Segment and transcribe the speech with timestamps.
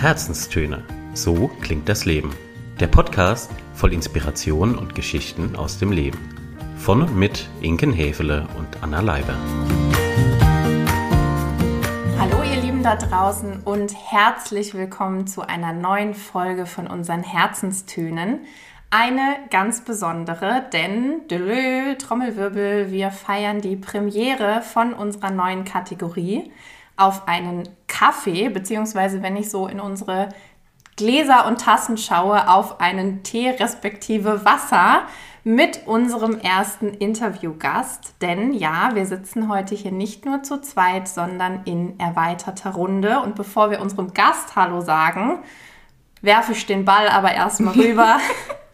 [0.00, 0.82] Herzenstöne.
[1.12, 2.34] So klingt das Leben.
[2.80, 6.18] Der Podcast voll Inspiration und Geschichten aus dem Leben.
[6.78, 9.34] Von und mit Inken Hefele und Anna Leiber.
[12.18, 18.46] Hallo ihr Lieben da draußen und herzlich willkommen zu einer neuen Folge von unseren Herzenstönen.
[18.88, 26.50] Eine ganz besondere, denn Delö, Trommelwirbel, wir feiern die Premiere von unserer neuen Kategorie
[27.00, 30.28] auf einen Kaffee, beziehungsweise wenn ich so in unsere
[30.96, 35.02] Gläser und Tassen schaue, auf einen Tee respektive Wasser
[35.42, 38.14] mit unserem ersten Interviewgast.
[38.20, 43.20] Denn ja, wir sitzen heute hier nicht nur zu zweit, sondern in erweiterter Runde.
[43.20, 45.38] Und bevor wir unserem Gast Hallo sagen,
[46.20, 48.18] werfe ich den Ball aber erstmal rüber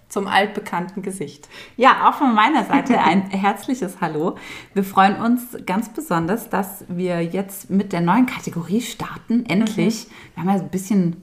[0.08, 1.48] zum altbekannten Gesicht.
[1.76, 4.36] Ja, auch von meiner Seite ein herzliches Hallo.
[4.74, 9.44] Wir freuen uns ganz besonders, dass wir jetzt mit der neuen Kategorie starten.
[9.46, 10.06] Endlich.
[10.06, 10.10] Mhm.
[10.34, 11.22] Wir haben ja so ein bisschen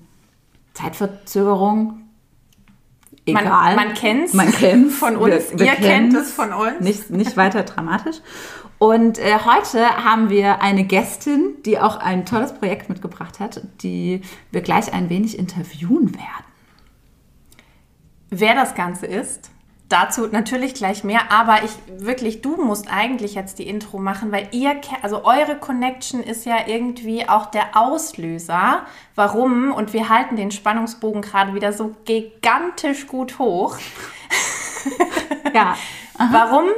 [0.73, 1.99] Zeitverzögerung.
[3.25, 3.75] Egal.
[3.75, 4.95] Man, man kennt es man kennt's.
[4.95, 5.51] von uns.
[5.51, 6.81] Wir, wir Ihr kennt es von uns.
[6.81, 8.17] Nicht, nicht weiter dramatisch.
[8.79, 14.21] Und äh, heute haben wir eine Gästin, die auch ein tolles Projekt mitgebracht hat, die
[14.51, 16.52] wir gleich ein wenig interviewen werden.
[18.35, 19.51] Wer das Ganze ist,
[19.89, 21.71] dazu natürlich gleich mehr, aber ich
[22.03, 26.55] wirklich, du musst eigentlich jetzt die Intro machen, weil ihr, also eure Connection ist ja
[26.65, 28.87] irgendwie auch der Auslöser.
[29.13, 29.71] Warum?
[29.71, 33.77] Und wir halten den Spannungsbogen gerade wieder so gigantisch gut hoch.
[35.53, 35.75] ja.
[36.31, 36.69] Warum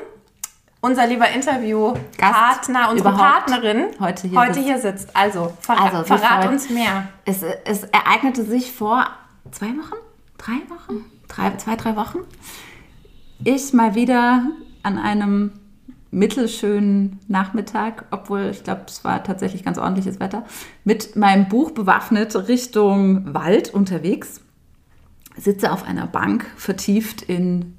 [0.82, 4.66] unser lieber Interviewpartner, unsere Partnerin heute hier, heute sitzt.
[4.66, 5.16] hier sitzt.
[5.16, 7.08] Also, verrat, also, verrat uns mehr.
[7.24, 9.08] Es, es ereignete sich vor
[9.52, 9.96] zwei Wochen,
[10.38, 12.20] drei Wochen, drei, zwei, drei Wochen
[13.44, 14.50] ich mal wieder
[14.84, 15.52] an einem
[16.12, 20.46] mittelschönen Nachmittag, obwohl ich glaube, es war tatsächlich ganz ordentliches Wetter,
[20.84, 24.42] mit meinem Buch bewaffnet Richtung Wald unterwegs.
[25.38, 27.76] Sitze auf einer Bank, vertieft in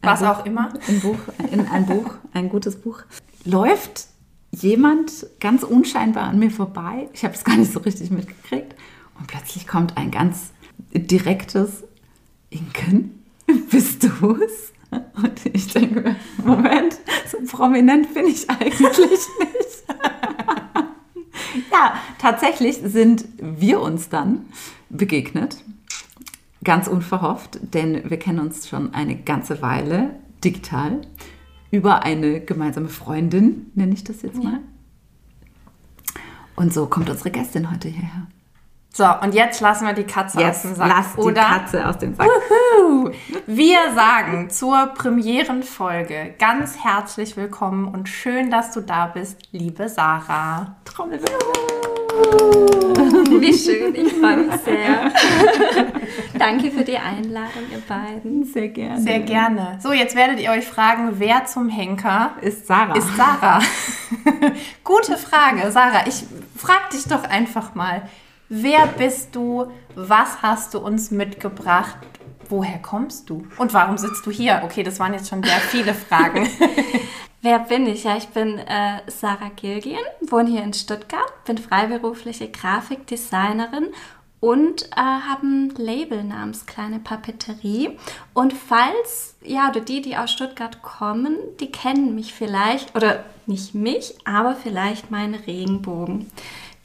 [0.00, 1.18] was Buch, auch immer, in, Buch,
[1.50, 3.02] in ein Buch, ein gutes Buch.
[3.44, 4.06] Läuft
[4.50, 7.10] jemand ganz unscheinbar an mir vorbei.
[7.12, 8.74] Ich habe es gar nicht so richtig mitgekriegt.
[9.18, 10.52] Und plötzlich kommt ein ganz
[10.94, 11.84] direktes
[12.50, 13.24] Inken.
[13.70, 14.72] Bist du es?
[14.90, 16.98] Und ich denke, Moment,
[17.30, 19.28] so prominent bin ich eigentlich nicht.
[21.70, 24.46] ja, tatsächlich sind wir uns dann
[24.88, 25.58] begegnet.
[26.64, 31.02] Ganz unverhofft, denn wir kennen uns schon eine ganze Weile digital
[31.70, 34.54] über eine gemeinsame Freundin, nenne ich das jetzt mal.
[34.54, 34.60] Ja.
[36.56, 38.26] Und so kommt unsere Gästin heute hierher.
[38.92, 40.88] So, und jetzt lassen wir die Katze jetzt aus dem Sack.
[40.88, 42.26] Lass die Katze aus dem Sack.
[42.26, 43.10] Uhu.
[43.46, 50.76] Wir sagen zur Premierenfolge ganz herzlich willkommen und schön, dass du da bist, liebe Sarah.
[50.84, 51.36] Trommelwirbel.
[53.40, 55.12] Wie schön, ich freue mich sehr.
[56.36, 58.44] Danke für die Einladung, ihr beiden.
[58.44, 59.00] Sehr gerne.
[59.00, 59.78] Sehr gerne.
[59.80, 62.96] So, jetzt werdet ihr euch fragen, wer zum Henker ist Sarah?
[62.96, 63.60] Ist Sarah.
[64.82, 66.06] Gute Frage, Sarah.
[66.06, 66.24] Ich
[66.56, 68.02] frage dich doch einfach mal.
[68.48, 69.70] Wer bist du?
[69.94, 71.98] Was hast du uns mitgebracht?
[72.48, 73.46] Woher kommst du?
[73.58, 74.62] Und warum sitzt du hier?
[74.64, 76.48] Okay, das waren jetzt schon sehr viele Fragen.
[77.42, 78.04] Wer bin ich?
[78.04, 83.88] Ja, ich bin äh, Sarah Gilgien, wohne hier in Stuttgart, bin freiberufliche Grafikdesignerin
[84.40, 87.98] und äh, habe ein Label namens Kleine Papeterie.
[88.32, 93.74] Und falls, ja, oder die, die aus Stuttgart kommen, die kennen mich vielleicht, oder nicht
[93.74, 96.30] mich, aber vielleicht meinen Regenbogen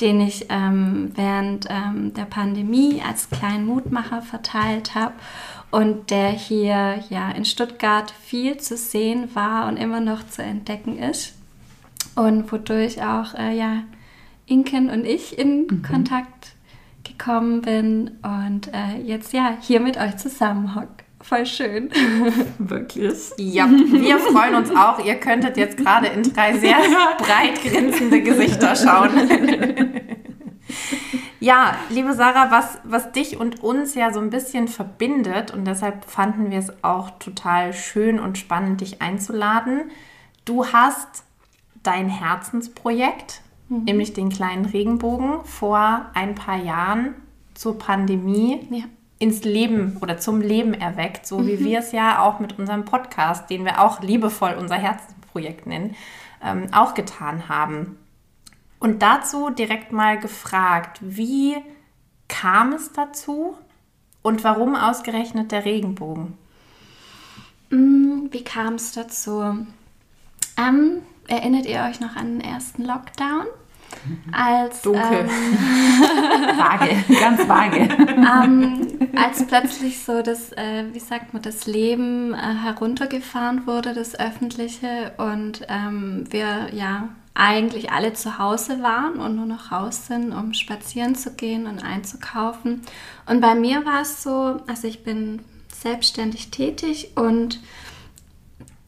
[0.02, 5.14] den ich ähm, während ähm, der Pandemie als kleinen Mutmacher verteilt habe
[5.72, 10.98] und der hier ja in Stuttgart viel zu sehen war und immer noch zu entdecken
[10.98, 11.36] ist
[12.16, 13.84] und wodurch auch äh, ja
[14.46, 15.84] Inken und ich in mhm.
[15.84, 16.54] Kontakt
[17.04, 21.03] gekommen bin und äh, jetzt ja hier mit euch zusammenhock.
[21.24, 21.90] Voll schön.
[22.60, 23.32] Wirklich.
[23.38, 25.04] Ja, wir freuen uns auch.
[25.04, 26.76] Ihr könntet jetzt gerade in drei sehr
[27.18, 29.12] breit grinsende Gesichter schauen.
[31.40, 36.06] Ja, liebe Sarah, was, was dich und uns ja so ein bisschen verbindet und deshalb
[36.06, 39.92] fanden wir es auch total schön und spannend, dich einzuladen.
[40.46, 41.26] Du hast
[41.84, 43.84] dein Herzensprojekt, mhm.
[43.84, 47.14] nämlich den kleinen Regenbogen, vor ein paar Jahren
[47.56, 48.86] zur Pandemie ja
[49.20, 51.66] ins Leben oder zum Leben erweckt, so wie mhm.
[51.66, 55.96] wir es ja auch mit unserem Podcast, den wir auch liebevoll unser Herzensprojekt nennen,
[56.44, 57.98] ähm, auch getan haben.
[58.80, 61.56] Und dazu direkt mal gefragt, wie
[62.28, 63.56] kam es dazu
[64.22, 66.38] und warum ausgerechnet der Regenbogen?
[67.70, 69.66] Mm, wie kam es dazu?
[70.58, 73.46] Ähm, erinnert ihr euch noch an den ersten Lockdown?
[74.32, 75.20] als Dunkel.
[75.20, 75.28] Ähm,
[76.58, 77.78] vage, ganz vage.
[77.98, 84.20] ähm, als plötzlich so das, äh, wie sagt man, das Leben äh, heruntergefahren wurde, das
[84.20, 90.34] Öffentliche und ähm, wir ja eigentlich alle zu Hause waren und nur noch raus sind,
[90.34, 92.82] um spazieren zu gehen und einzukaufen.
[93.26, 97.60] Und bei mir war es so, also ich bin selbstständig tätig und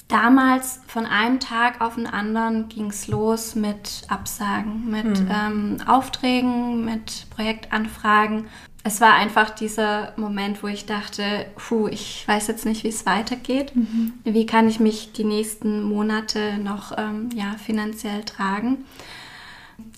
[0.08, 5.30] damals von einem Tag auf den anderen ging es los mit Absagen, mit mhm.
[5.32, 8.48] ähm, Aufträgen, mit Projektanfragen.
[8.88, 13.08] Es war einfach dieser Moment, wo ich dachte, puh, ich weiß jetzt nicht, wie es
[13.08, 13.76] weitergeht.
[13.76, 14.14] Mhm.
[14.24, 18.86] Wie kann ich mich die nächsten Monate noch ähm, ja, finanziell tragen?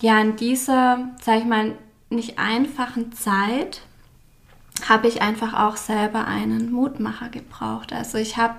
[0.00, 1.74] Ja, in dieser, sage ich mal,
[2.08, 3.82] nicht einfachen Zeit
[4.88, 7.92] habe ich einfach auch selber einen Mutmacher gebraucht.
[7.92, 8.54] Also ich habe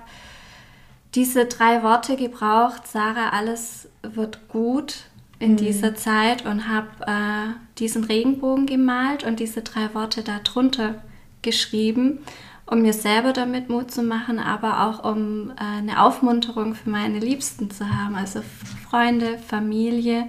[1.16, 5.06] diese drei Worte gebraucht, Sarah, alles wird gut
[5.40, 5.56] in mhm.
[5.56, 11.02] dieser Zeit und habe äh, diesen Regenbogen gemalt und diese drei Worte darunter
[11.42, 12.18] geschrieben,
[12.66, 17.18] um mir selber damit Mut zu machen, aber auch um äh, eine Aufmunterung für meine
[17.18, 18.42] Liebsten zu haben, also
[18.88, 20.28] Freunde, Familie.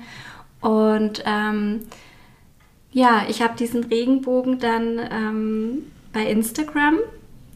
[0.61, 1.81] Und ähm,
[2.91, 5.83] ja, ich habe diesen Regenbogen dann ähm,
[6.13, 6.97] bei Instagram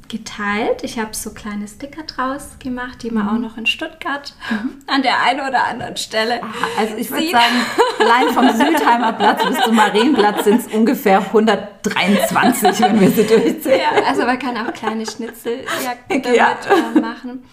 [0.07, 0.83] geteilt.
[0.83, 3.29] Ich habe so kleine Sticker draus gemacht, die man mhm.
[3.29, 4.33] auch noch in Stuttgart
[4.87, 6.41] an der einen oder anderen Stelle.
[6.41, 7.55] Aha, also ich würde sagen,
[7.99, 13.81] allein vom Südheimer Platz bis zum Marienplatz sind es ungefähr 123, wenn wir sie durchzählen.
[13.81, 16.57] Ja, also man kann auch kleine Schnitzeljagden damit ja.
[16.95, 17.43] äh, machen.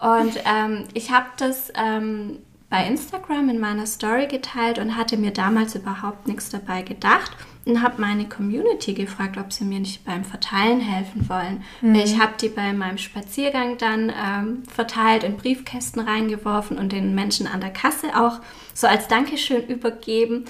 [0.00, 2.38] Und ähm, ich habe das ähm,
[2.68, 7.82] bei Instagram in meiner Story geteilt und hatte mir damals überhaupt nichts dabei gedacht und
[7.82, 11.62] habe meine Community gefragt, ob sie mir nicht beim Verteilen helfen wollen.
[11.80, 11.94] Mhm.
[11.94, 17.46] Ich habe die bei meinem Spaziergang dann ähm, verteilt, in Briefkästen reingeworfen und den Menschen
[17.46, 18.40] an der Kasse auch
[18.74, 20.44] so als Dankeschön übergeben.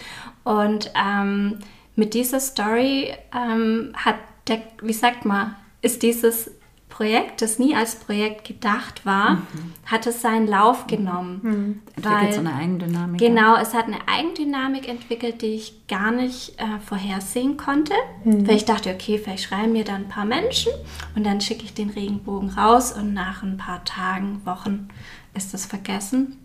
[0.45, 1.59] Und ähm,
[1.97, 4.17] mit dieser Story ähm, hat
[4.49, 6.51] der, wie sagt man, ist dieses
[6.93, 9.73] Projekt, das nie als Projekt gedacht war, mhm.
[9.87, 11.41] hat es seinen Lauf genommen.
[11.43, 11.83] Mhm.
[11.97, 13.19] Entwickelt so eine Eigendynamik.
[13.19, 17.95] Genau, es hat eine Eigendynamik entwickelt, die ich gar nicht äh, vorhersehen konnte.
[18.25, 18.47] Mhm.
[18.47, 20.73] Weil ich dachte, okay, vielleicht schreiben mir dann ein paar Menschen
[21.17, 24.89] und dann schicke ich den Regenbogen raus und nach ein paar Tagen, Wochen
[25.35, 26.37] ist das vergessen.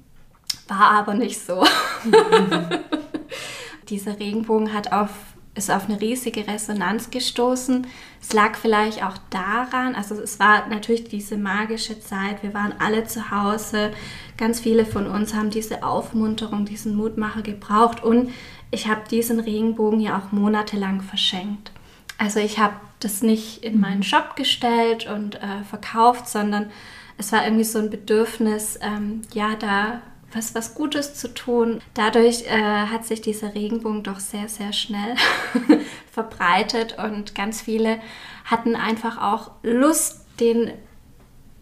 [0.70, 1.66] War aber nicht so.
[3.90, 5.10] Dieser Regenbogen hat auf
[5.58, 7.88] ist auf eine riesige Resonanz gestoßen.
[8.22, 13.06] Es lag vielleicht auch daran, also es war natürlich diese magische Zeit, wir waren alle
[13.06, 13.92] zu Hause,
[14.38, 18.32] ganz viele von uns haben diese Aufmunterung, diesen Mutmacher gebraucht und
[18.72, 21.72] ich habe diesen Regenbogen ja auch monatelang verschenkt.
[22.18, 26.72] Also ich habe das nicht in meinen Shop gestellt und äh, verkauft, sondern
[27.18, 30.02] es war irgendwie so ein Bedürfnis, ähm, ja, da
[30.34, 31.82] was, was Gutes zu tun.
[31.94, 35.16] Dadurch äh, hat sich dieser Regenbogen doch sehr, sehr schnell
[36.12, 38.00] verbreitet und ganz viele
[38.46, 40.72] hatten einfach auch Lust, den,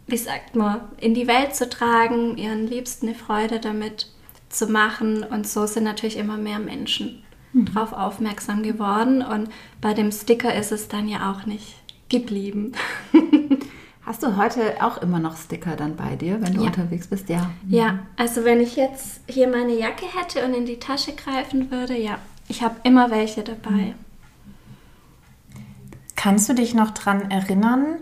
[0.07, 4.07] wie sagt man, in die Welt zu tragen, ihren Liebsten eine Freude damit
[4.50, 5.23] zu machen.
[5.23, 7.23] Und so sind natürlich immer mehr Menschen
[7.53, 7.73] mhm.
[7.73, 9.21] darauf aufmerksam geworden.
[9.21, 9.50] Und
[9.81, 11.75] bei dem Sticker ist es dann ja auch nicht
[12.09, 12.73] geblieben.
[14.06, 16.68] Hast du heute auch immer noch Sticker dann bei dir, wenn du ja.
[16.68, 17.28] unterwegs bist?
[17.28, 17.50] Ja.
[17.68, 21.98] Ja, also wenn ich jetzt hier meine Jacke hätte und in die Tasche greifen würde,
[21.98, 23.96] ja, ich habe immer welche dabei.
[26.15, 27.98] Kannst du dich noch daran erinnern,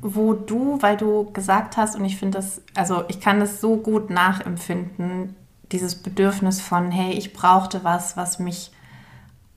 [0.00, 3.76] wo du, weil du gesagt hast, und ich finde das, also ich kann das so
[3.76, 5.34] gut nachempfinden,
[5.72, 8.72] dieses Bedürfnis von, hey, ich brauchte was, was mich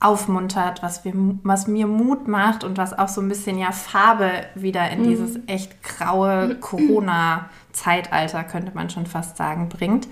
[0.00, 4.30] aufmuntert, was, wir, was mir Mut macht und was auch so ein bisschen ja Farbe
[4.54, 5.08] wieder in mhm.
[5.08, 10.08] dieses echt graue Corona-Zeitalter, könnte man schon fast sagen, bringt.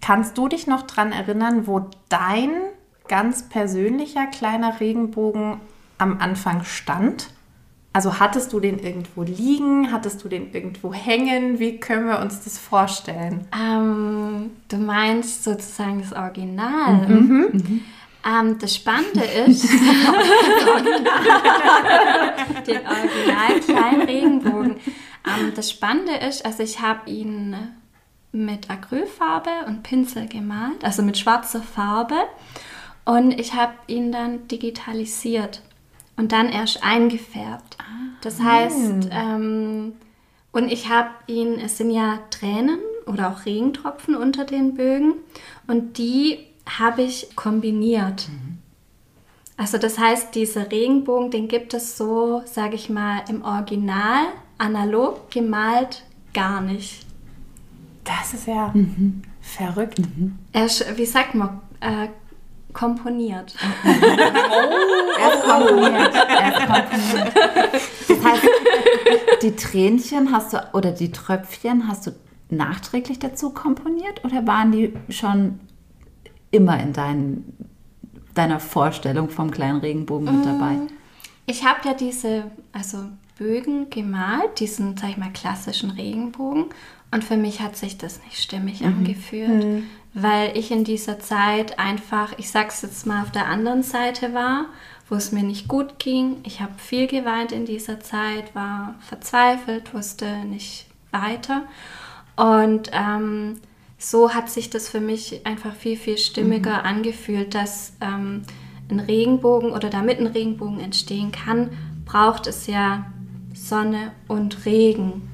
[0.00, 2.50] Kannst du dich noch daran erinnern, wo dein
[3.08, 5.56] ganz persönlicher kleiner Regenbogen
[5.98, 7.30] am Anfang stand?
[7.92, 9.90] Also hattest du den irgendwo liegen?
[9.90, 11.58] Hattest du den irgendwo hängen?
[11.58, 13.48] Wie können wir uns das vorstellen?
[13.52, 17.08] Ähm, du meinst sozusagen das Original.
[17.08, 17.48] Mhm.
[17.52, 17.80] Mhm.
[18.28, 19.64] Ähm, das Spannende ist,
[22.66, 24.76] den Original kleinen Regenbogen.
[25.26, 27.56] Ähm, das Spannende ist, also ich habe ihn
[28.32, 32.16] mit Acrylfarbe und Pinsel gemalt, also mit schwarzer Farbe.
[33.04, 35.62] Und ich habe ihn dann digitalisiert
[36.16, 37.78] und dann erst eingefärbt.
[38.20, 39.94] Das heißt, ähm,
[40.52, 45.14] und ich habe ihn, es sind ja Tränen oder auch Regentropfen unter den Bögen
[45.66, 46.47] und die
[46.78, 48.28] habe ich kombiniert.
[48.28, 48.58] Mhm.
[49.56, 55.30] Also das heißt, dieser Regenbogen, den gibt es so, sage ich mal, im Original, analog
[55.30, 57.04] gemalt, gar nicht.
[58.04, 59.22] Das ist ja mhm.
[59.40, 59.98] verrückt.
[59.98, 60.38] Mhm.
[60.52, 62.08] Er, wie sagt man, äh,
[62.72, 63.54] komponiert.
[65.20, 66.14] Er ist komponiert.
[66.14, 67.32] Er ist komponiert.
[68.08, 68.42] Das heißt,
[69.42, 72.12] die Tränchen hast du oder die Tröpfchen hast du
[72.50, 75.58] nachträglich dazu komponiert oder waren die schon
[76.50, 77.44] immer in dein,
[78.34, 80.76] deiner Vorstellung vom kleinen Regenbogen mit dabei?
[81.46, 82.98] Ich habe ja diese, also
[83.38, 86.66] Bögen gemalt, diesen, sag ich mal, klassischen Regenbogen.
[87.10, 92.34] Und für mich hat sich das nicht stimmig angefühlt, weil ich in dieser Zeit einfach,
[92.36, 94.66] ich sag's jetzt mal, auf der anderen Seite war,
[95.08, 96.36] wo es mir nicht gut ging.
[96.44, 101.62] Ich habe viel geweint in dieser Zeit, war verzweifelt, wusste nicht weiter.
[102.36, 103.58] Und ähm,
[103.98, 108.42] so hat sich das für mich einfach viel, viel stimmiger angefühlt, dass ähm,
[108.88, 111.70] ein Regenbogen oder damit ein Regenbogen entstehen kann,
[112.04, 113.12] braucht es ja
[113.52, 115.28] Sonne und Regen.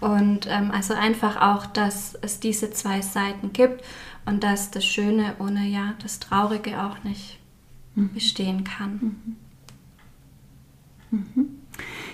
[0.00, 3.84] Und ähm, also einfach auch, dass es diese zwei Seiten gibt
[4.26, 7.38] und dass das Schöne ohne ja das Traurige auch nicht
[7.94, 9.36] bestehen kann.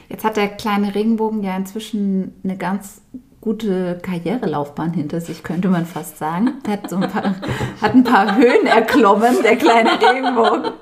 [0.09, 3.03] Jetzt hat der kleine Regenbogen ja inzwischen eine ganz
[3.47, 6.55] gute Karrierelaufbahn hinter sich, könnte man fast sagen.
[6.67, 7.37] Hat, so ein paar,
[7.81, 10.73] hat ein paar Höhen erklommen, der kleine Regenbogen.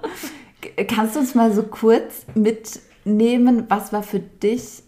[0.89, 4.83] Kannst du uns mal so kurz mitnehmen, was war für dich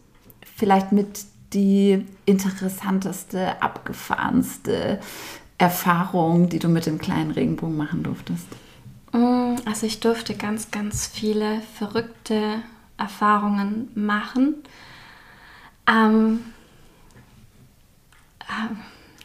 [0.57, 4.99] vielleicht mit die interessanteste, abgefahrenste
[5.59, 8.47] Erfahrung, die du mit dem kleinen Regenbogen machen durftest?
[9.13, 12.63] Mm, Also ich durfte ganz, ganz viele verrückte
[12.97, 14.55] Erfahrungen machen.
[15.87, 16.41] Ähm,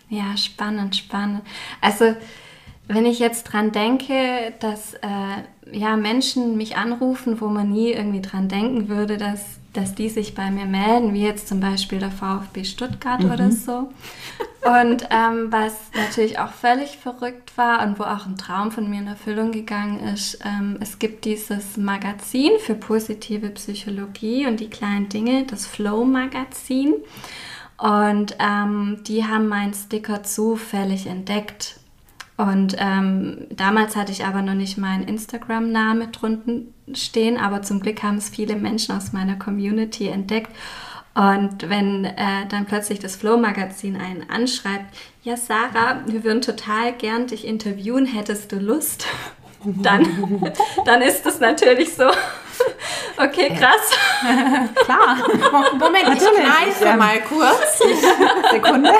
[0.10, 1.42] ja, spannend, spannend.
[1.80, 2.16] Also
[2.88, 5.08] wenn ich jetzt dran denke, dass äh,
[5.72, 10.36] ja, Menschen mich anrufen, wo man nie irgendwie dran denken würde, dass, dass die sich
[10.36, 13.90] bei mir melden, wie jetzt zum Beispiel der VfB Stuttgart oder so.
[14.64, 19.00] Und ähm, was natürlich auch völlig verrückt war und wo auch ein Traum von mir
[19.00, 25.10] in Erfüllung gegangen ist, ähm, es gibt dieses Magazin für positive Psychologie und die kleinen
[25.10, 26.94] Dinge, das Flow-Magazin.
[27.82, 31.80] Und ähm, die haben meinen Sticker zufällig entdeckt.
[32.38, 38.04] Und ähm, damals hatte ich aber noch nicht meinen Instagram-Name drunten stehen, aber zum Glück
[38.04, 40.52] haben es viele Menschen aus meiner Community entdeckt.
[41.16, 47.26] Und wenn äh, dann plötzlich das Flow-Magazin einen anschreibt, ja Sarah, wir würden total gern
[47.26, 49.08] dich interviewen, hättest du Lust?
[49.64, 50.52] Dann,
[50.86, 52.06] dann ist es natürlich so,
[53.18, 53.92] okay, krass.
[54.86, 55.18] Klar.
[55.74, 57.80] Moment, ich kneife mal kurz.
[58.52, 58.92] Sekunde.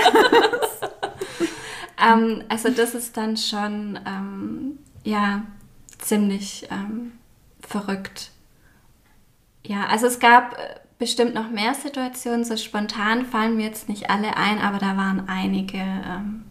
[2.02, 5.44] Ähm, also das ist dann schon ähm, ja
[6.00, 7.14] ziemlich ähm,
[7.68, 8.32] verrückt.
[9.66, 14.10] Ja, also es gab äh, bestimmt noch mehr Situationen, so spontan fallen mir jetzt nicht
[14.10, 16.44] alle ein, aber da waren einige ähm,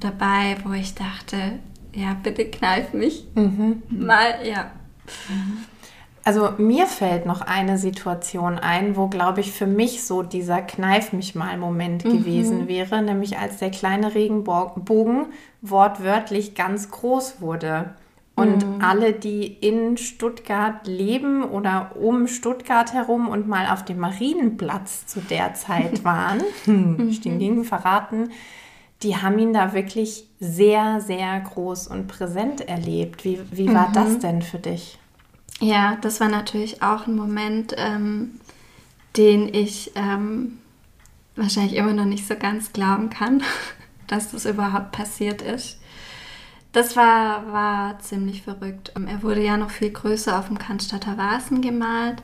[0.00, 1.58] dabei, wo ich dachte,
[1.94, 3.26] ja, bitte kneif mich
[3.88, 4.70] mal, ja.
[6.26, 11.12] Also mir fällt noch eine Situation ein, wo, glaube ich, für mich so dieser Kneif
[11.12, 15.26] mich mal Moment gewesen wäre, nämlich als der kleine Regenbogen
[15.62, 17.94] wortwörtlich ganz groß wurde.
[18.34, 25.06] Und alle, die in Stuttgart leben oder um Stuttgart herum und mal auf dem Marienplatz
[25.06, 26.42] zu der Zeit waren,
[27.12, 28.30] Stingling verraten,
[29.04, 33.24] die haben ihn da wirklich sehr, sehr groß und präsent erlebt.
[33.24, 34.98] Wie, wie war das denn für dich?
[35.60, 38.40] Ja, das war natürlich auch ein Moment, ähm,
[39.16, 40.58] den ich ähm,
[41.34, 43.42] wahrscheinlich immer noch nicht so ganz glauben kann,
[44.06, 45.78] dass das überhaupt passiert ist.
[46.72, 48.92] Das war, war ziemlich verrückt.
[48.96, 52.22] Ähm, Er wurde ja noch viel größer auf dem Cannstatter Vasen gemalt.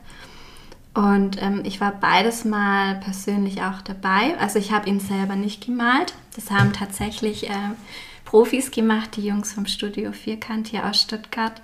[0.93, 4.37] Und ähm, ich war beides mal persönlich auch dabei.
[4.39, 6.13] Also ich habe ihn selber nicht gemalt.
[6.35, 7.71] Das haben tatsächlich äh,
[8.25, 11.63] Profis gemacht, die Jungs vom Studio Vierkant hier aus Stuttgart.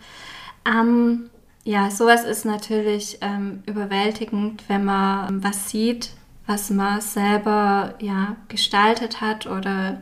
[0.66, 1.30] Ähm,
[1.64, 6.12] ja, sowas ist natürlich ähm, überwältigend, wenn man was sieht,
[6.48, 10.02] was man selber ja, gestaltet hat oder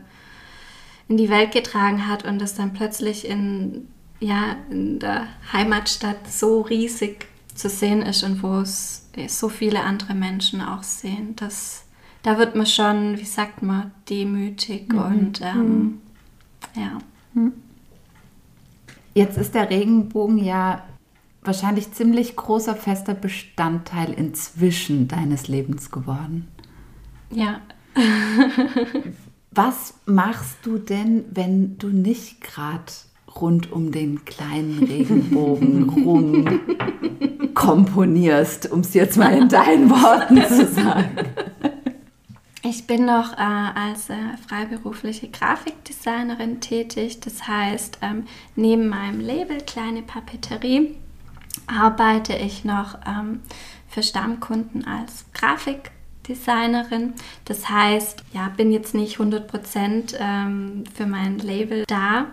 [1.08, 3.88] in die Welt getragen hat und das dann plötzlich in,
[4.20, 10.14] ja, in der Heimatstadt so riesig zu sehen ist und wo es so viele andere
[10.14, 11.34] Menschen auch sehen.
[11.36, 11.84] Das,
[12.22, 16.00] da wird man schon, wie sagt man, demütig und ähm,
[16.74, 16.98] ja.
[19.14, 20.84] Jetzt ist der Regenbogen ja
[21.42, 26.48] wahrscheinlich ziemlich großer fester Bestandteil inzwischen deines Lebens geworden.
[27.30, 27.60] Ja,
[29.50, 32.92] Was machst du denn, wenn du nicht gerade
[33.40, 36.60] rund um den kleinen Regenbogen rum
[37.54, 41.18] komponierst, um es jetzt mal in deinen Worten zu sagen?
[42.62, 44.14] Ich bin noch äh, als äh,
[44.46, 47.20] freiberufliche Grafikdesignerin tätig.
[47.20, 48.24] Das heißt, ähm,
[48.56, 50.96] neben meinem Label Kleine Papeterie
[51.68, 53.40] arbeite ich noch ähm,
[53.88, 57.14] für Stammkunden als Grafikdesignerin.
[57.44, 62.26] Das heißt, ja, bin jetzt nicht 100% ähm, für mein Label da,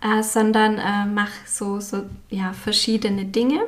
[0.00, 3.60] äh, sondern äh, mache so, so ja, verschiedene Dinge.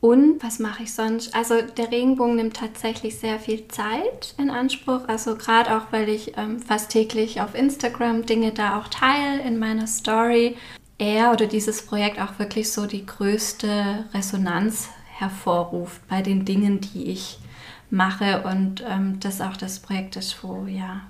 [0.00, 1.34] Und was mache ich sonst?
[1.34, 5.08] Also der Regenbogen nimmt tatsächlich sehr viel Zeit in Anspruch.
[5.08, 9.58] Also gerade auch, weil ich ähm, fast täglich auf Instagram Dinge da auch teile in
[9.58, 10.56] meiner Story.
[10.98, 17.04] Er oder dieses Projekt auch wirklich so die größte Resonanz hervorruft bei den Dingen, die
[17.04, 17.38] ich
[17.90, 21.02] mache und ähm, das auch das Projekt ist, wo ja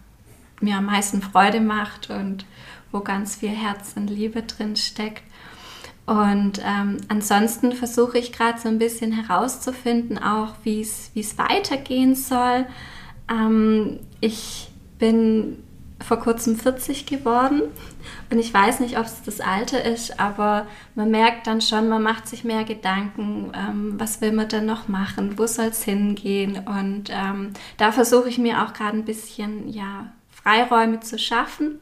[0.61, 2.45] mir am meisten Freude macht und
[2.92, 5.23] wo ganz viel Herz und Liebe drin steckt.
[6.07, 12.66] Und ähm, ansonsten versuche ich gerade so ein bisschen herauszufinden, auch wie es weitergehen soll.
[13.30, 15.62] Ähm, ich bin
[16.00, 17.62] vor kurzem 40 geworden
[18.31, 22.02] und ich weiß nicht, ob es das Alter ist, aber man merkt dann schon, man
[22.02, 26.59] macht sich mehr Gedanken, ähm, was will man denn noch machen, wo soll es hingehen
[26.67, 31.81] und ähm, da versuche ich mir auch gerade ein bisschen ja, Freiräume zu schaffen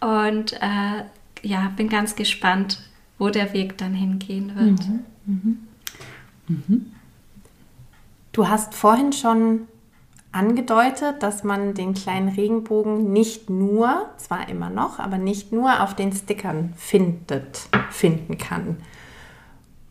[0.00, 1.04] und äh,
[1.42, 2.80] ja, bin ganz gespannt,
[3.18, 4.88] wo der Weg dann hingehen wird.
[4.88, 5.04] Mhm.
[5.26, 5.58] Mhm.
[6.48, 6.92] Mhm.
[8.32, 9.62] Du hast vorhin schon
[10.32, 15.94] angedeutet, dass man den kleinen Regenbogen nicht nur, zwar immer noch, aber nicht nur auf
[15.94, 18.76] den Stickern findet, finden kann.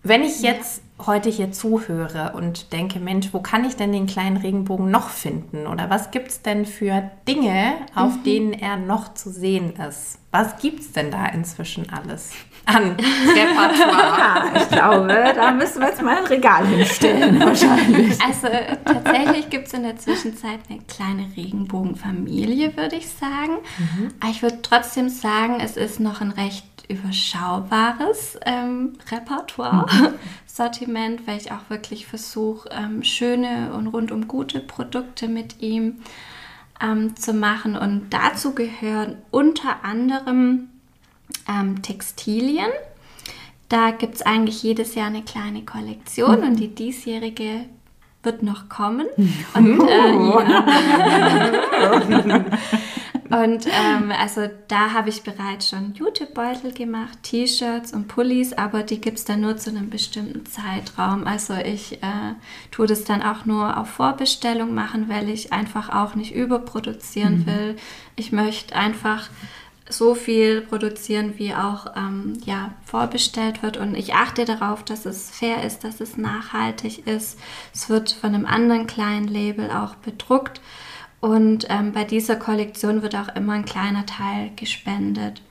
[0.04, 4.38] Wenn ich jetzt heute hier zuhöre und denke, Mensch, wo kann ich denn den kleinen
[4.38, 5.68] Regenbogen noch finden?
[5.68, 8.24] Oder was gibt es denn für Dinge, auf mhm.
[8.24, 10.20] denen er noch zu sehen ist?
[10.32, 12.32] Was gibt es denn da inzwischen alles?
[12.68, 14.18] An Repertoire.
[14.18, 18.22] Ja, ich glaube, da müssen wir jetzt mal ein Regal hinstellen wahrscheinlich.
[18.22, 18.48] Also
[18.84, 23.58] tatsächlich gibt es in der Zwischenzeit eine kleine Regenbogenfamilie, würde ich sagen.
[23.78, 24.14] Mhm.
[24.20, 30.14] Aber ich würde trotzdem sagen, es ist noch ein recht überschaubares ähm, Repertoire, mhm.
[30.46, 36.02] Sortiment, weil ich auch wirklich versuche, ähm, schöne und rundum gute Produkte mit ihm
[36.82, 37.78] ähm, zu machen.
[37.78, 40.70] Und dazu gehören unter anderem
[41.48, 42.72] ähm, Textilien.
[43.70, 46.48] Da gibt es eigentlich jedes Jahr eine kleine Kollektion mhm.
[46.48, 47.66] und die diesjährige
[48.24, 49.08] wird noch kommen.
[49.54, 50.66] Und, äh, ja.
[53.46, 59.00] und ähm, also da habe ich bereits schon Jutebeutel gemacht, T-Shirts und Pullis, aber die
[59.00, 61.26] gibt es dann nur zu einem bestimmten Zeitraum.
[61.26, 62.36] Also ich äh,
[62.72, 67.46] tue das dann auch nur auf Vorbestellung machen, weil ich einfach auch nicht überproduzieren mhm.
[67.46, 67.76] will.
[68.16, 69.30] Ich möchte einfach
[69.90, 73.78] so viel produzieren, wie auch ähm, ja, vorbestellt wird.
[73.78, 77.40] Und ich achte darauf, dass es fair ist, dass es nachhaltig ist.
[77.74, 80.62] Es wird von einem anderen kleinen Label auch bedruckt.
[81.20, 85.42] Und ähm, bei dieser Kollektion wird auch immer ein kleiner Teil gespendet.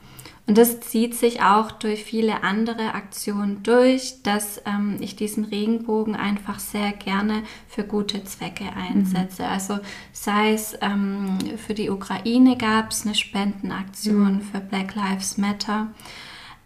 [0.47, 6.15] Und das zieht sich auch durch viele andere Aktionen durch, dass ähm, ich diesen Regenbogen
[6.15, 9.43] einfach sehr gerne für gute Zwecke einsetze.
[9.43, 9.49] Mhm.
[9.49, 9.79] Also
[10.13, 14.41] sei es ähm, für die Ukraine gab es eine Spendenaktion mhm.
[14.41, 15.87] für Black Lives Matter.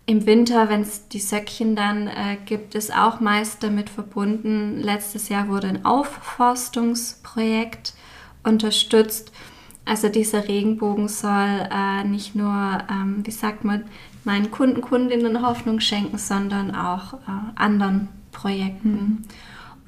[0.05, 4.79] Im Winter, wenn es die Söckchen dann äh, gibt, ist auch meist damit verbunden.
[4.79, 7.95] Letztes Jahr wurde ein Aufforstungsprojekt
[8.43, 9.31] unterstützt.
[9.85, 13.83] Also dieser Regenbogen soll äh, nicht nur, ähm, wie sagt man,
[14.23, 17.17] meinen Kunden, Kundinnen Hoffnung schenken, sondern auch äh,
[17.55, 18.91] anderen Projekten.
[18.91, 19.23] Mhm.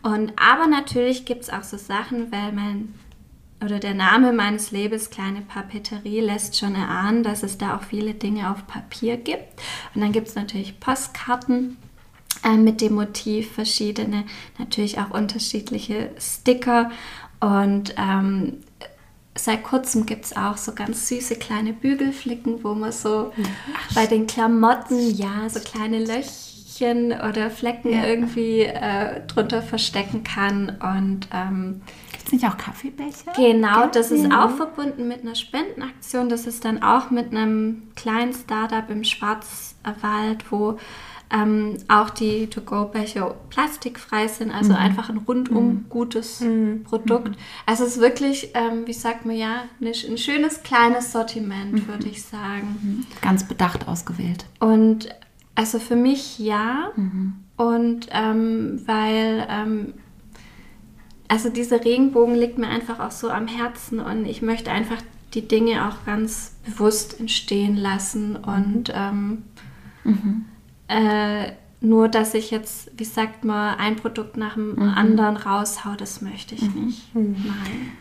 [0.02, 2.94] Und aber natürlich gibt es auch so Sachen, weil mein
[3.64, 8.14] oder der Name meines Labels Kleine Papeterie lässt schon erahnen, dass es da auch viele
[8.14, 9.62] Dinge auf Papier gibt.
[9.96, 11.78] Und dann gibt es natürlich Postkarten
[12.44, 14.26] äh, mit dem Motiv, verschiedene,
[14.60, 16.92] natürlich auch unterschiedliche Sticker
[17.40, 18.58] und ähm,
[19.36, 23.32] seit kurzem gibt es auch so ganz süße kleine Bügelflicken, wo man so
[23.76, 28.06] Ach, bei den Klamotten, ja, so kleine Löchchen oder Flecken ja.
[28.06, 30.78] irgendwie äh, drunter verstecken kann.
[30.82, 33.34] Und ähm, gibt es nicht auch Kaffeebecher?
[33.36, 36.30] Genau, das ist auch verbunden mit einer Spendenaktion.
[36.30, 40.78] Das ist dann auch mit einem kleinen Startup im Schwarzwald, wo
[41.34, 44.78] ähm, auch die To-Go-Becher plastikfrei sind, also mhm.
[44.78, 45.86] einfach ein rundum mhm.
[45.90, 46.84] gutes mhm.
[46.84, 47.30] Produkt.
[47.30, 47.36] Mhm.
[47.66, 51.88] Also es ist wirklich, ähm, wie sagt man ja, ein schönes kleines Sortiment, mhm.
[51.88, 52.78] würde ich sagen.
[52.82, 53.06] Mhm.
[53.22, 54.46] Ganz bedacht ausgewählt.
[54.60, 55.10] Und
[55.56, 56.92] also für mich ja.
[57.58, 59.94] Und ähm, weil ähm,
[61.28, 65.02] also dieser Regenbogen liegt mir einfach auch so am Herzen und ich möchte einfach
[65.34, 69.44] die Dinge auch ganz bewusst entstehen lassen und ähm,
[70.04, 70.46] mhm.
[70.94, 74.84] Äh, nur, dass ich jetzt, wie sagt man, ein Produkt nach dem mhm.
[74.84, 76.86] anderen raushau, das möchte ich mhm.
[76.86, 77.16] nicht.
[77.16, 77.36] Mhm.
[77.46, 77.92] Nein.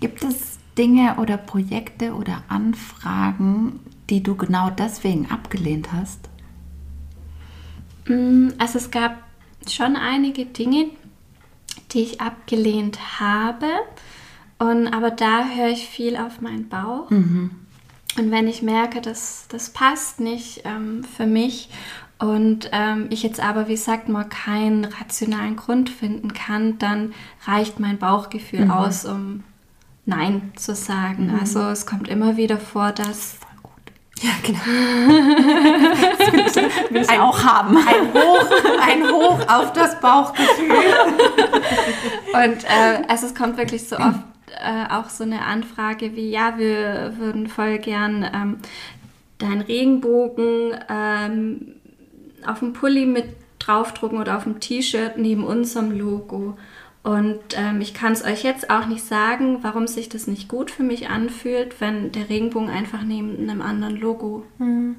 [0.00, 6.28] Gibt es Dinge oder Projekte oder Anfragen, die du genau deswegen abgelehnt hast?
[8.06, 9.16] Mm, Also es gab
[9.68, 10.90] schon einige Dinge,
[11.92, 13.66] die ich abgelehnt habe.
[14.58, 17.10] Und, aber da höre ich viel auf meinen Bauch.
[18.18, 21.68] Und wenn ich merke, dass das passt nicht ähm, für mich
[22.18, 27.12] und ähm, ich jetzt aber, wie gesagt, mal keinen rationalen Grund finden kann, dann
[27.46, 29.44] reicht mein Bauchgefühl aus, um
[30.06, 31.36] Nein zu sagen.
[31.38, 33.36] Also es kommt immer wieder vor, dass
[34.22, 34.60] Ja, genau.
[36.90, 37.76] Will ich auch haben.
[37.76, 38.50] Ein Hoch,
[38.80, 40.74] ein Hoch auf das Bauchgefühl.
[42.32, 44.20] Und äh, also es kommt wirklich so oft
[44.58, 48.56] äh, auch so eine Anfrage wie, ja, wir würden voll gern ähm,
[49.38, 51.75] deinen Regenbogen ähm,
[52.48, 53.26] auf dem Pulli mit
[53.58, 56.56] draufdrucken oder auf dem T-Shirt neben unserem Logo.
[57.02, 60.70] Und ähm, ich kann es euch jetzt auch nicht sagen, warum sich das nicht gut
[60.70, 64.44] für mich anfühlt, wenn der Regenbogen einfach neben einem anderen Logo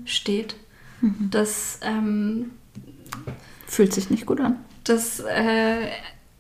[0.06, 0.56] steht.
[1.32, 2.52] Das ähm,
[3.68, 4.56] Fühlt sich nicht gut an.
[4.84, 5.88] das, äh,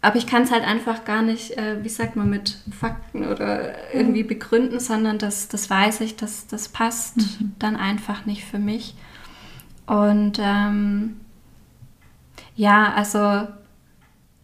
[0.01, 3.93] aber ich kann es halt einfach gar nicht, äh, wie sagt man, mit Fakten oder
[3.93, 7.15] irgendwie begründen, sondern das, das weiß ich, dass das passt
[7.59, 8.95] dann einfach nicht für mich.
[9.87, 11.21] Und ähm,
[12.55, 13.47] ja, also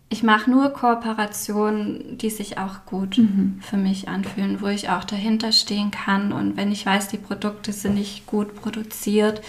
[0.10, 3.20] ich mache nur Kooperationen, die sich auch gut
[3.62, 6.32] für mich anfühlen, wo ich auch dahinter stehen kann.
[6.32, 9.42] Und wenn ich weiß, die Produkte sind nicht gut produziert,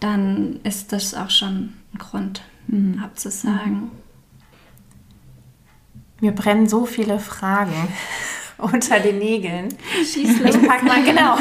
[0.00, 2.42] dann ist das auch schon ein Grund
[3.02, 3.90] abzusagen.
[6.20, 7.72] Mir brennen so viele Fragen
[8.72, 9.68] unter den Nägeln.
[9.98, 11.36] Schieß Ich pack mal, genau.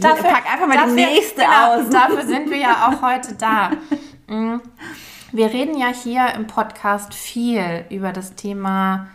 [0.00, 1.88] Dafür, pack einfach mal die nächste aus.
[1.90, 3.70] Dafür sind wir ja auch heute da.
[4.26, 4.60] Mm.
[5.32, 9.06] Wir reden ja hier im Podcast viel über das Thema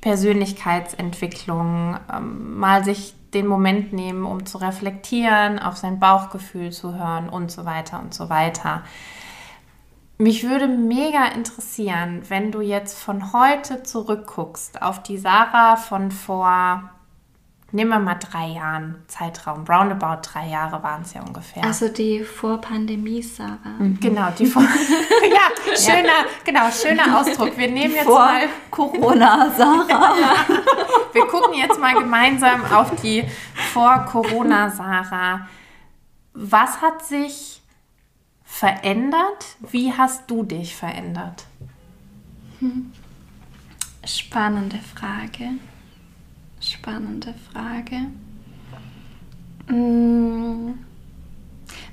[0.00, 7.28] Persönlichkeitsentwicklung, ähm, mal sich den Moment nehmen, um zu reflektieren, auf sein Bauchgefühl zu hören
[7.28, 8.82] und so weiter und so weiter.
[10.20, 16.90] Mich würde mega interessieren, wenn du jetzt von heute zurückguckst auf die Sarah von vor,
[17.70, 21.62] nehmen wir mal drei Jahren Zeitraum, roundabout drei Jahre waren es ja ungefähr.
[21.62, 23.76] Also die Vor-Pandemie-Sarah.
[24.00, 24.62] genau, die vor.
[25.22, 27.56] ja, schöner, genau, schöner Ausdruck.
[27.56, 30.34] Wir nehmen jetzt Vor mal, Corona, Sarah.
[31.12, 33.22] wir gucken jetzt mal gemeinsam auf die
[33.72, 35.46] Vor-Corona-Sarah.
[36.32, 37.62] Was hat sich
[38.58, 39.44] verändert?
[39.70, 41.44] Wie hast du dich verändert?
[44.04, 45.50] Spannende Frage.
[46.60, 48.06] Spannende Frage.
[49.72, 50.72] Mm,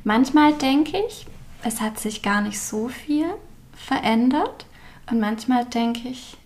[0.03, 1.25] Manchmal denke ich,
[1.63, 3.27] es hat sich gar nicht so viel
[3.75, 4.65] verändert.
[5.11, 6.37] Und manchmal denke ich,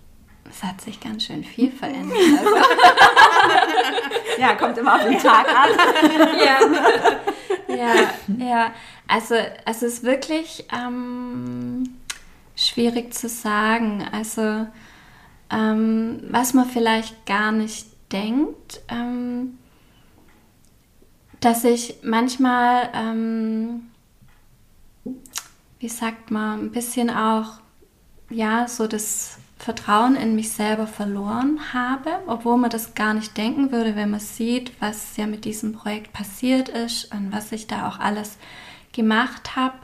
[0.50, 2.18] es hat sich ganz schön viel verändert.
[2.18, 2.56] Also,
[4.40, 5.70] Ja, kommt immer auf den Tag an.
[6.40, 7.94] ja, ja,
[8.46, 8.72] ja.
[9.10, 9.34] Also
[9.66, 11.96] es ist wirklich ähm,
[12.56, 14.08] schwierig zu sagen.
[14.12, 14.68] Also
[15.50, 19.58] ähm, was man vielleicht gar nicht denkt, ähm,
[21.40, 23.88] dass ich manchmal, ähm,
[25.80, 27.62] wie sagt man, ein bisschen auch,
[28.30, 33.72] ja, so das Vertrauen in mich selber verloren habe, obwohl man das gar nicht denken
[33.72, 37.88] würde, wenn man sieht, was ja mit diesem Projekt passiert ist und was ich da
[37.88, 38.38] auch alles
[38.94, 39.76] gemacht habe.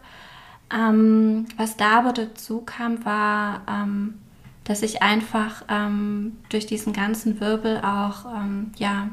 [0.73, 4.15] Ähm, was da aber dazu kam, war, ähm,
[4.63, 9.09] dass ich einfach ähm, durch diesen ganzen Wirbel auch ähm, ja,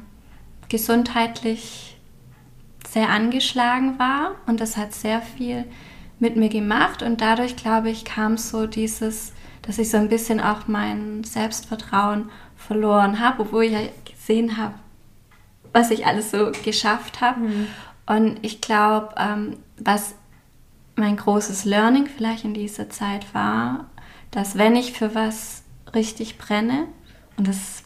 [0.68, 1.98] gesundheitlich
[2.88, 5.64] sehr angeschlagen war und das hat sehr viel
[6.18, 10.40] mit mir gemacht und dadurch, glaube ich, kam so dieses, dass ich so ein bisschen
[10.40, 14.74] auch mein Selbstvertrauen verloren habe, obwohl ich ja gesehen habe,
[15.72, 17.40] was ich alles so geschafft habe.
[18.06, 20.14] Und ich glaube, ähm, was
[20.96, 23.86] mein großes Learning vielleicht in dieser Zeit war,
[24.30, 25.62] dass wenn ich für was
[25.94, 26.86] richtig brenne,
[27.36, 27.84] und das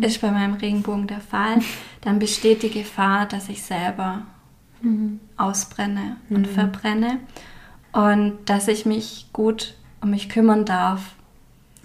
[0.00, 1.58] ist bei meinem Regenbogen der Fall,
[2.00, 4.22] dann besteht die Gefahr, dass ich selber
[5.36, 7.18] ausbrenne und verbrenne
[7.92, 11.14] und dass ich mich gut um mich kümmern darf.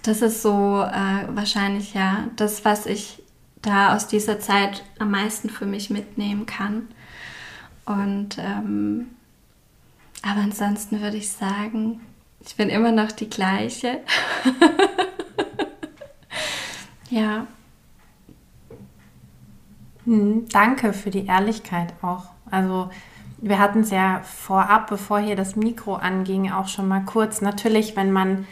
[0.02, 3.22] Das ist so äh, wahrscheinlich ja das, was ich
[3.62, 6.88] da aus dieser Zeit am meisten für mich mitnehmen kann.
[7.86, 9.06] Und ähm,
[10.22, 12.00] aber ansonsten würde ich sagen,
[12.44, 14.00] ich bin immer noch die gleiche.
[17.10, 17.46] ja,
[20.10, 22.24] Hm, danke für die Ehrlichkeit auch.
[22.50, 22.90] Also
[23.38, 27.40] wir hatten es ja vorab, bevor hier das Mikro anging, auch schon mal kurz.
[27.40, 28.46] Natürlich, wenn man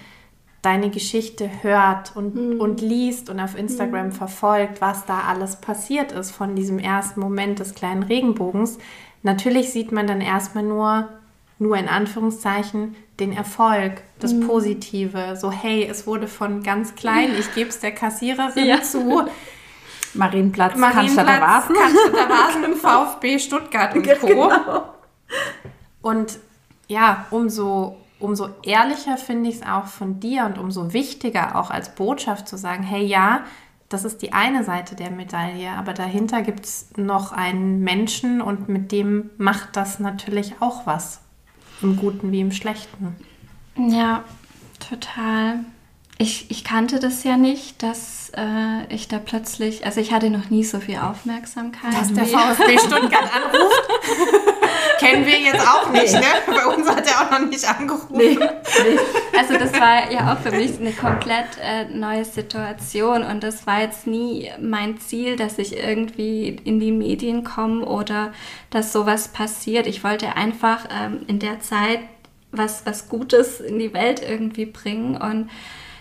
[0.62, 2.61] deine Geschichte hört und, mhm.
[2.61, 4.12] und liest und auf Instagram mhm.
[4.12, 8.78] verfolgt, was da alles passiert ist von diesem ersten Moment des kleinen Regenbogens,
[9.22, 11.09] natürlich sieht man dann erstmal nur,
[11.59, 14.47] nur in Anführungszeichen, den Erfolg, das mhm.
[14.47, 15.37] Positive.
[15.37, 18.83] So, hey, es wurde von ganz klein, ich gebe es der Kassiererin ja.
[18.83, 19.27] zu.
[20.14, 21.77] Marienplatz, Marienplatz Cannstatter Vasen.
[21.77, 24.27] Cannstatter Vasen im VfB Stuttgart und Co.
[24.27, 24.94] Genau.
[26.01, 26.38] Und
[26.87, 31.94] ja, umso umso ehrlicher finde ich es auch von dir und umso wichtiger auch als
[31.94, 33.44] Botschaft zu sagen, hey ja,
[33.88, 38.68] das ist die eine Seite der Medaille, aber dahinter gibt es noch einen Menschen und
[38.68, 41.21] mit dem macht das natürlich auch was,
[41.83, 43.17] im Guten wie im Schlechten.
[43.77, 44.25] Ja,
[44.79, 45.61] total.
[46.20, 50.50] Ich, ich kannte das ja nicht, dass äh, ich da plötzlich, also ich hatte noch
[50.50, 51.94] nie so viel Aufmerksamkeit.
[51.94, 53.88] Dass der VfB Stuttgart anruft.
[54.98, 56.20] Kennen wir jetzt auch nicht, ne?
[56.46, 58.16] Bei uns hat er auch noch nicht angerufen.
[58.16, 58.37] Nee.
[58.37, 58.98] Nee.
[59.38, 63.83] Also das war ja auch für mich eine komplett äh, neue Situation und das war
[63.83, 68.33] jetzt nie mein Ziel, dass ich irgendwie in die Medien komme oder
[68.70, 69.87] dass sowas passiert.
[69.87, 72.00] Ich wollte einfach ähm, in der Zeit
[72.50, 75.48] was, was Gutes in die Welt irgendwie bringen und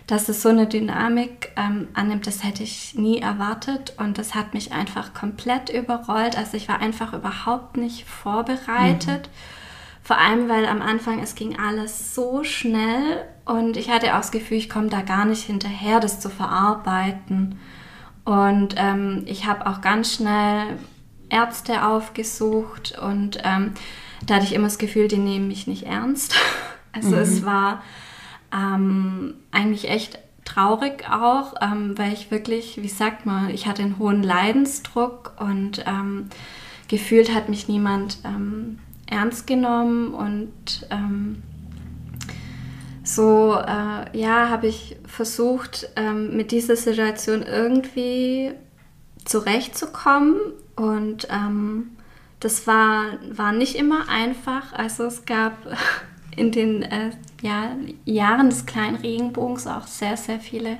[0.07, 4.53] dass es so eine Dynamik ähm, annimmt, das hätte ich nie erwartet und das hat
[4.53, 6.37] mich einfach komplett überrollt.
[6.37, 9.27] Also ich war einfach überhaupt nicht vorbereitet.
[9.27, 10.03] Mhm.
[10.03, 14.31] Vor allem, weil am Anfang es ging alles so schnell und ich hatte auch das
[14.31, 17.59] Gefühl, ich komme da gar nicht hinterher, das zu verarbeiten.
[18.23, 20.77] Und ähm, ich habe auch ganz schnell
[21.29, 23.73] Ärzte aufgesucht und ähm,
[24.25, 26.35] da hatte ich immer das Gefühl, die nehmen mich nicht ernst.
[26.93, 27.21] Also mhm.
[27.21, 27.83] es war
[28.53, 33.99] ähm, eigentlich echt traurig auch, ähm, weil ich wirklich, wie sagt man, ich hatte einen
[33.99, 36.29] hohen Leidensdruck und ähm,
[36.87, 41.43] gefühlt hat mich niemand ähm, ernst genommen und ähm,
[43.03, 48.51] so, äh, ja, habe ich versucht, ähm, mit dieser Situation irgendwie
[49.23, 50.37] zurechtzukommen
[50.75, 51.27] und
[52.39, 54.71] das war, war nicht immer einfach.
[54.73, 55.53] Also es gab
[56.37, 60.77] in den äh, ja, Jahren des kleinen Regenbogens auch sehr, sehr viele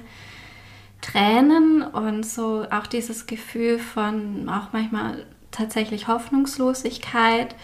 [1.01, 7.55] Tränen und so auch dieses Gefühl von auch manchmal tatsächlich Hoffnungslosigkeit,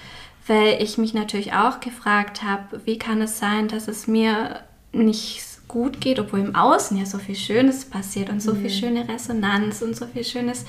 [0.47, 5.67] weil ich mich natürlich auch gefragt habe, wie kann es sein, dass es mir nicht
[5.67, 8.61] gut geht, obwohl im Außen ja so viel Schönes passiert und so mhm.
[8.61, 10.65] viel schöne Resonanz und so viel schönes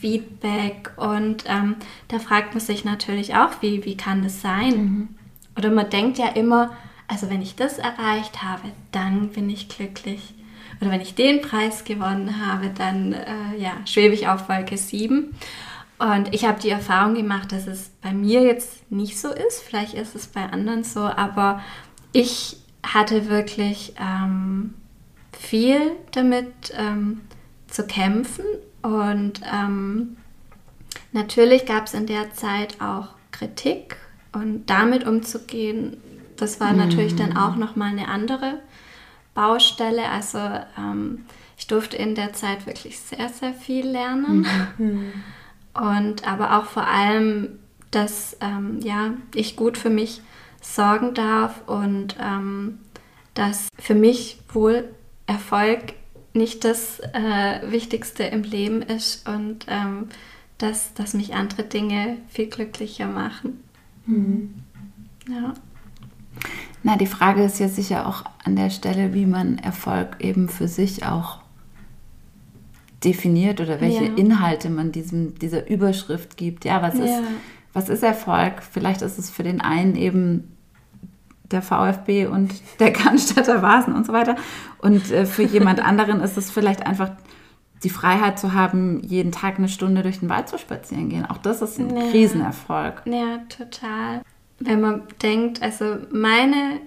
[0.00, 0.92] Feedback.
[0.96, 1.76] Und ähm,
[2.08, 4.76] da fragt man sich natürlich auch, wie, wie kann das sein?
[4.76, 5.08] Mhm.
[5.56, 6.76] Oder man denkt ja immer,
[7.08, 10.34] also wenn ich das erreicht habe, dann bin ich glücklich.
[10.80, 15.34] Oder wenn ich den Preis gewonnen habe, dann äh, ja, schwebe ich auf Wolke 7.
[15.98, 19.62] Und ich habe die Erfahrung gemacht, dass es bei mir jetzt nicht so ist.
[19.62, 21.62] Vielleicht ist es bei anderen so, aber
[22.12, 24.74] ich hatte wirklich ähm,
[25.32, 27.22] viel damit ähm,
[27.68, 28.44] zu kämpfen.
[28.82, 30.18] Und ähm,
[31.12, 33.96] natürlich gab es in der Zeit auch Kritik
[34.36, 35.96] und damit umzugehen,
[36.36, 36.78] das war mhm.
[36.78, 38.58] natürlich dann auch nochmal eine andere
[39.34, 40.10] Baustelle.
[40.10, 40.38] Also
[40.78, 41.24] ähm,
[41.56, 44.46] ich durfte in der Zeit wirklich sehr, sehr viel lernen.
[44.78, 45.12] Mhm.
[45.72, 47.58] Und aber auch vor allem,
[47.90, 50.20] dass ähm, ja, ich gut für mich
[50.60, 52.78] sorgen darf und ähm,
[53.34, 54.88] dass für mich wohl
[55.26, 55.94] Erfolg
[56.32, 60.08] nicht das äh, Wichtigste im Leben ist und ähm,
[60.58, 63.62] dass, dass mich andere Dinge viel glücklicher machen.
[64.06, 64.54] Mhm.
[65.28, 65.54] Ja.
[66.82, 70.68] Na, die Frage ist ja sicher auch an der Stelle, wie man Erfolg eben für
[70.68, 71.40] sich auch
[73.02, 74.14] definiert oder welche ja.
[74.14, 76.64] Inhalte man diesem, dieser Überschrift gibt.
[76.64, 77.04] Ja, was, ja.
[77.04, 77.22] Ist,
[77.72, 78.62] was ist Erfolg?
[78.62, 80.56] Vielleicht ist es für den einen eben
[81.50, 84.36] der VfB und der Cannstatter Vasen und so weiter.
[84.78, 87.10] Und äh, für jemand anderen ist es vielleicht einfach
[87.82, 91.26] die Freiheit zu haben, jeden Tag eine Stunde durch den Wald zu spazieren gehen.
[91.26, 92.02] Auch das ist ein ja.
[92.10, 93.02] Riesenerfolg.
[93.06, 94.22] Ja, total
[94.58, 96.80] wenn man denkt, also meine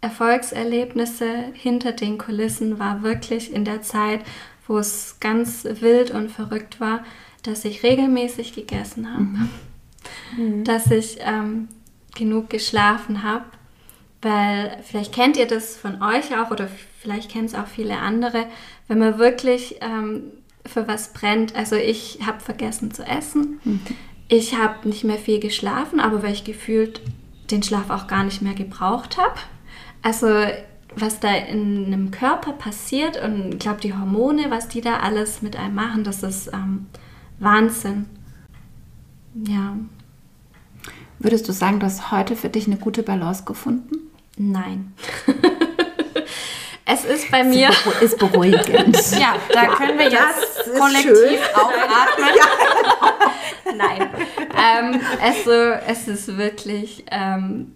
[0.00, 4.24] Erfolgserlebnisse hinter den Kulissen war wirklich in der Zeit,
[4.66, 7.04] wo es ganz wild und verrückt war,
[7.42, 9.22] dass ich regelmäßig gegessen habe,
[10.36, 10.64] mhm.
[10.64, 11.68] dass ich ähm,
[12.14, 13.44] genug geschlafen habe,
[14.22, 16.68] weil vielleicht kennt ihr das von euch auch oder
[17.00, 18.46] vielleicht kennen es auch viele andere,
[18.88, 20.22] wenn man wirklich ähm,
[20.64, 21.56] für was brennt.
[21.56, 23.60] Also ich habe vergessen zu essen.
[23.64, 23.80] Mhm.
[24.28, 27.02] Ich habe nicht mehr viel geschlafen, aber weil ich gefühlt
[27.50, 29.34] den Schlaf auch gar nicht mehr gebraucht habe.
[30.02, 30.28] Also
[30.94, 35.42] was da in einem Körper passiert und ich glaube die Hormone, was die da alles
[35.42, 36.86] mit einem machen, das ist ähm,
[37.38, 38.06] Wahnsinn.
[39.34, 39.76] Ja.
[41.18, 44.11] Würdest du sagen, du hast heute für dich eine gute Balance gefunden?
[44.50, 44.94] Nein.
[46.84, 47.70] Es ist bei mir.
[48.00, 48.98] Ist beruhigend.
[49.18, 52.28] Ja, da können wir jetzt kollektiv aufatmen.
[53.78, 54.10] Nein.
[54.58, 55.50] ähm, also,
[55.86, 57.72] es ist wirklich ähm,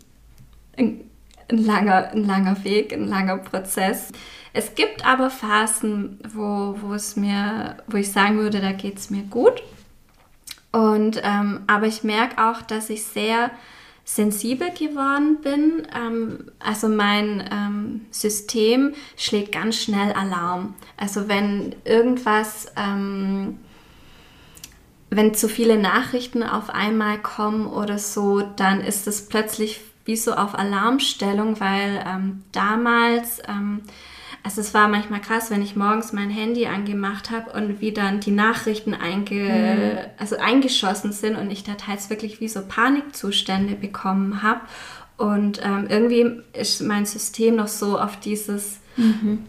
[0.76, 1.08] ein,
[1.48, 4.08] ein, langer, ein langer Weg, ein langer Prozess.
[4.52, 9.08] Es gibt aber Phasen, wo, wo es mir, wo ich sagen würde, da geht es
[9.08, 9.62] mir gut.
[10.72, 13.50] Und ähm, aber ich merke auch, dass ich sehr
[14.06, 15.86] sensibel geworden bin.
[15.94, 20.74] Ähm, also mein ähm, System schlägt ganz schnell Alarm.
[20.96, 23.58] Also wenn irgendwas, ähm,
[25.10, 30.34] wenn zu viele Nachrichten auf einmal kommen oder so, dann ist es plötzlich wie so
[30.34, 33.82] auf Alarmstellung, weil ähm, damals ähm,
[34.46, 38.20] also es war manchmal krass, wenn ich morgens mein Handy angemacht habe und wie dann
[38.20, 39.98] die Nachrichten einge mhm.
[40.18, 44.60] also eingeschossen sind und ich da teils wirklich wie so Panikzustände bekommen habe.
[45.16, 49.40] Und ähm, irgendwie ist mein System noch so auf dieses mhm.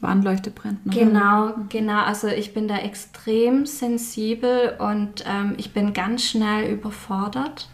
[0.00, 0.86] Warnleuchte brennt.
[0.86, 0.92] Ne?
[0.92, 2.02] Genau, genau.
[2.02, 7.68] Also ich bin da extrem sensibel und ähm, ich bin ganz schnell überfordert.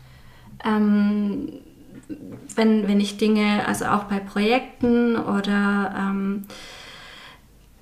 [0.63, 1.49] Ähm,
[2.55, 6.47] wenn, wenn ich Dinge, also auch bei Projekten oder ähm,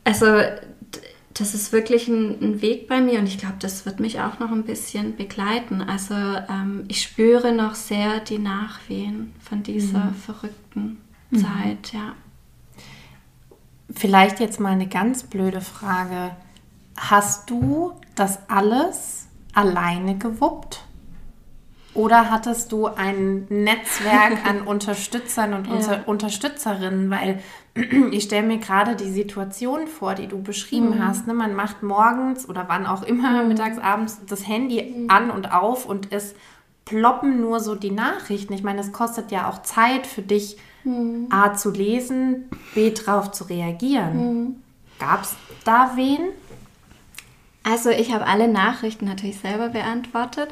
[0.04, 0.26] also
[1.34, 4.38] das ist wirklich ein, ein, Weg bei mir und ich glaube, das wird mich auch
[4.38, 5.82] noch ein bisschen begleiten.
[5.82, 10.14] Also ähm, ich spüre noch sehr die Nachwehen von dieser mhm.
[10.14, 10.98] verrückten
[11.30, 11.38] mhm.
[11.38, 12.14] Zeit, ja.
[13.94, 16.34] Vielleicht jetzt mal eine ganz blöde Frage.
[16.96, 20.85] Hast du das alles alleine gewuppt?
[21.96, 26.02] Oder hattest du ein Netzwerk an Unterstützern und ja.
[26.04, 27.10] Unterstützerinnen?
[27.10, 27.42] Weil
[28.12, 31.06] ich stelle mir gerade die Situation vor, die du beschrieben mhm.
[31.06, 31.26] hast.
[31.26, 31.34] Ne?
[31.34, 33.48] Man macht morgens oder wann auch immer, mhm.
[33.48, 35.10] mittags, abends, das Handy mhm.
[35.10, 36.34] an und auf und es
[36.84, 38.52] ploppen nur so die Nachrichten.
[38.52, 41.26] Ich meine, es kostet ja auch Zeit für dich, mhm.
[41.30, 44.16] A zu lesen, B drauf zu reagieren.
[44.16, 44.56] Mhm.
[44.98, 46.28] Gab es da wen?
[47.68, 50.50] Also ich habe alle Nachrichten natürlich selber beantwortet,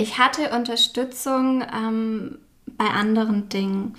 [0.00, 2.38] ich hatte Unterstützung ähm,
[2.76, 3.94] bei anderen Dingen.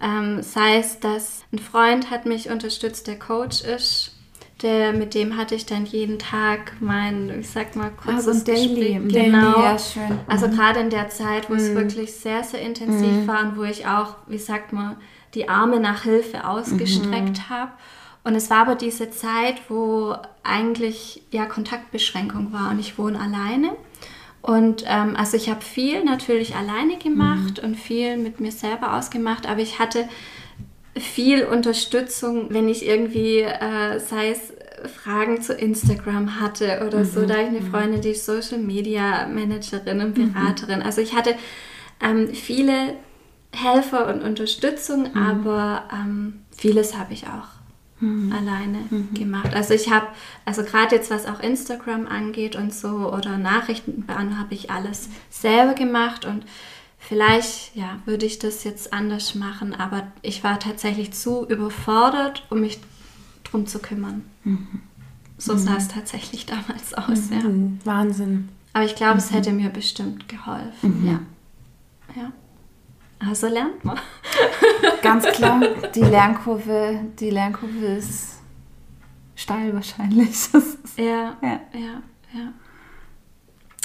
[0.00, 4.10] Ähm, sei es, dass ein Freund hat mich unterstützt, der Coach ist.
[4.62, 8.94] Der, mit dem hatte ich dann jeden Tag mein, ich sag mal, kurzes also Daily,
[8.94, 9.24] Gespräch.
[9.24, 9.52] Genau.
[9.52, 10.18] Daily, ja, schön.
[10.26, 10.52] Also mhm.
[10.52, 11.60] gerade in der Zeit, wo mhm.
[11.60, 13.26] es wirklich sehr, sehr intensiv mhm.
[13.26, 14.96] war und wo ich auch, wie sagt man,
[15.34, 17.48] die Arme nach Hilfe ausgestreckt mhm.
[17.48, 17.72] habe.
[18.22, 23.72] Und es war aber diese Zeit, wo eigentlich ja Kontaktbeschränkung war und ich wohne alleine.
[24.44, 27.70] Und ähm, also ich habe viel natürlich alleine gemacht mhm.
[27.70, 30.06] und viel mit mir selber ausgemacht, aber ich hatte
[30.98, 34.52] viel Unterstützung, wenn ich irgendwie, äh, sei es
[34.86, 37.04] Fragen zu Instagram hatte oder mhm.
[37.06, 37.70] so, da ich eine mhm.
[37.70, 40.34] Freundin, die ist Social Media Managerin und mhm.
[40.34, 40.82] Beraterin.
[40.82, 41.36] Also ich hatte
[42.02, 42.96] ähm, viele
[43.50, 45.16] Helfer und Unterstützung, mhm.
[45.16, 47.53] aber ähm, vieles habe ich auch
[48.00, 48.32] mhm.
[48.32, 49.14] alleine mhm.
[49.14, 49.54] gemacht.
[49.54, 50.06] Also ich habe,
[50.44, 55.08] also gerade jetzt was auch Instagram angeht und so oder Nachrichten beantworten, habe ich alles
[55.30, 56.44] selber gemacht und
[56.98, 62.60] vielleicht, ja, würde ich das jetzt anders machen, aber ich war tatsächlich zu überfordert, um
[62.60, 62.80] mich
[63.44, 64.24] drum zu kümmern.
[64.44, 64.80] Mhm.
[65.36, 67.48] So sah es tatsächlich damals aus, ja.
[67.48, 67.78] Mhm.
[67.84, 68.48] Wahnsinn.
[68.72, 69.34] Aber ich glaube, es mhm.
[69.34, 71.20] hätte mir bestimmt geholfen, ja.
[72.20, 72.32] Ja.
[73.28, 73.98] Also lernt man.
[75.02, 75.60] Ganz klar,
[75.94, 78.38] die Lernkurve, die Lernkurve ist
[79.34, 80.48] steil wahrscheinlich.
[80.96, 82.52] ja, ja, ja, ja.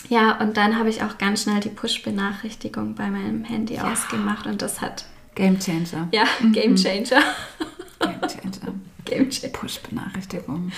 [0.08, 3.92] Ja, und dann habe ich auch ganz schnell die Push-Benachrichtigung bei meinem Handy ja.
[3.92, 5.06] ausgemacht und das hat.
[5.36, 6.08] Game Changer.
[6.12, 6.54] Ja, mhm.
[6.54, 7.22] Game Changer.
[8.00, 8.74] Game Changer.
[9.06, 9.54] Game Changer.
[9.54, 10.72] Push-Benachrichtigung.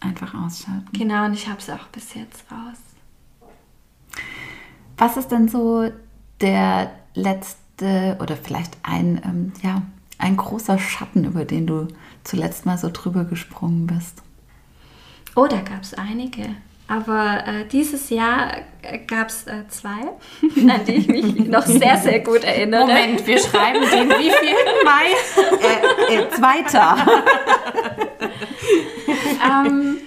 [0.00, 0.88] Einfach ausschalten.
[0.92, 2.78] Genau, und ich habe es auch bis jetzt raus.
[4.96, 5.90] Was ist denn so
[6.40, 9.82] der letzte oder vielleicht ein, ähm, ja,
[10.18, 11.88] ein großer Schatten, über den du
[12.24, 14.22] zuletzt mal so drüber gesprungen bist?
[15.34, 16.50] Oh, da gab es einige.
[16.88, 20.02] Aber äh, dieses Jahr äh, gab es äh, zwei,
[20.70, 22.82] an die ich mich noch sehr, sehr gut erinnere.
[22.82, 25.06] Moment, wir schreiben den wievielten Mai?
[25.62, 27.06] äh, äh, zweiter.
[29.66, 29.98] ähm,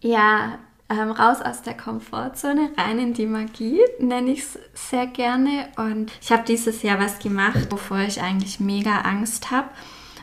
[0.00, 0.58] ja,
[0.90, 5.68] ähm, raus aus der Komfortzone, rein in die Magie, nenne ich es sehr gerne.
[5.76, 9.68] Und ich habe dieses Jahr was gemacht, wovor ich eigentlich mega Angst habe.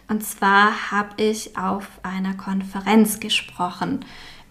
[0.10, 4.06] Und zwar habe ich auf einer Konferenz gesprochen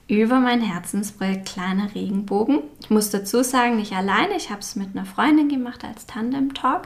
[0.09, 2.63] über mein Herzensprojekt Kleiner Regenbogen.
[2.81, 6.55] Ich muss dazu sagen, nicht alleine, ich habe es mit einer Freundin gemacht als Tandem
[6.55, 6.83] Talk,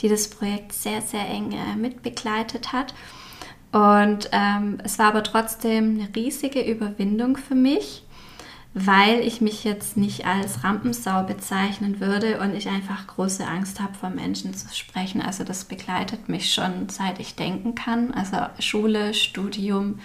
[0.00, 2.94] die das Projekt sehr, sehr eng äh, mitbegleitet hat.
[3.72, 8.04] Und ähm, es war aber trotzdem eine riesige Überwindung für mich,
[8.86, 13.94] weil ich mich jetzt nicht als Rampensau bezeichnen würde und ich einfach große Angst habe,
[13.94, 15.20] vor Menschen zu sprechen.
[15.20, 18.12] Also das begleitet mich schon seit ich denken kann.
[18.12, 20.00] Also Schule, Studium,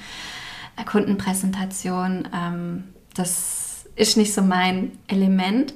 [0.85, 5.73] Kundenpräsentation, ähm, das ist nicht so mein Element.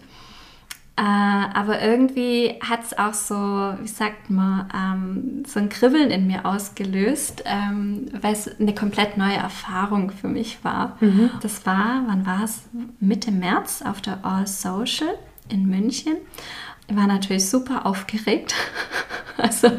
[0.97, 6.25] Äh, aber irgendwie hat es auch so, wie sagt man, ähm, so ein Kribbeln in
[6.25, 10.97] mir ausgelöst, ähm, weil es eine komplett neue Erfahrung für mich war.
[10.99, 11.29] Mhm.
[11.43, 12.63] Das war, wann war es?
[12.99, 15.13] Mitte März auf der All Social
[15.49, 16.15] in München.
[16.87, 18.55] Ich war natürlich super aufgeregt.
[19.37, 19.69] also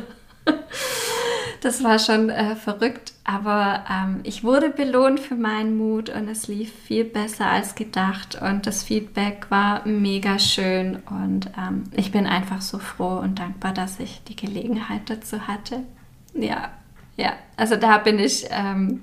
[1.61, 6.49] das war schon äh, verrückt, aber ähm, ich wurde belohnt für meinen Mut und es
[6.49, 12.27] lief viel besser als gedacht und das Feedback war mega schön und ähm, ich bin
[12.27, 15.83] einfach so froh und dankbar, dass ich die Gelegenheit dazu hatte.
[16.35, 16.71] Ja,
[17.17, 19.01] ja, also da bin ich ähm,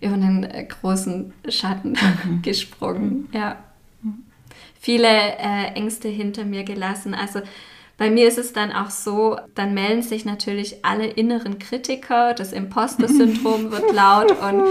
[0.00, 2.42] über einen äh, großen Schatten mhm.
[2.42, 3.56] gesprungen, ja.
[4.80, 7.40] Viele äh, Ängste hinter mir gelassen, also
[8.02, 12.52] bei mir ist es dann auch so, dann melden sich natürlich alle inneren Kritiker, das
[12.52, 14.64] Imposter-Syndrom wird laut und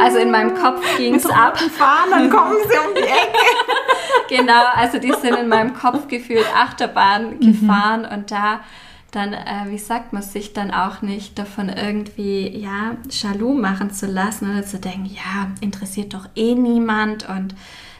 [0.00, 1.56] also in meinem Kopf ging es ab.
[1.60, 3.38] Fahren, dann kommen sie um die Ecke.
[4.28, 7.40] genau, also die sind in meinem Kopf gefühlt Achterbahn mhm.
[7.40, 8.62] gefahren und da
[9.12, 14.06] dann, äh, wie sagt man, sich dann auch nicht davon irgendwie, ja, Jaloux machen zu
[14.06, 17.54] lassen oder zu denken, ja, interessiert doch eh niemand und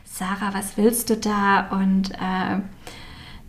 [0.04, 1.68] Sarah, was willst du da?
[1.70, 2.58] Und äh,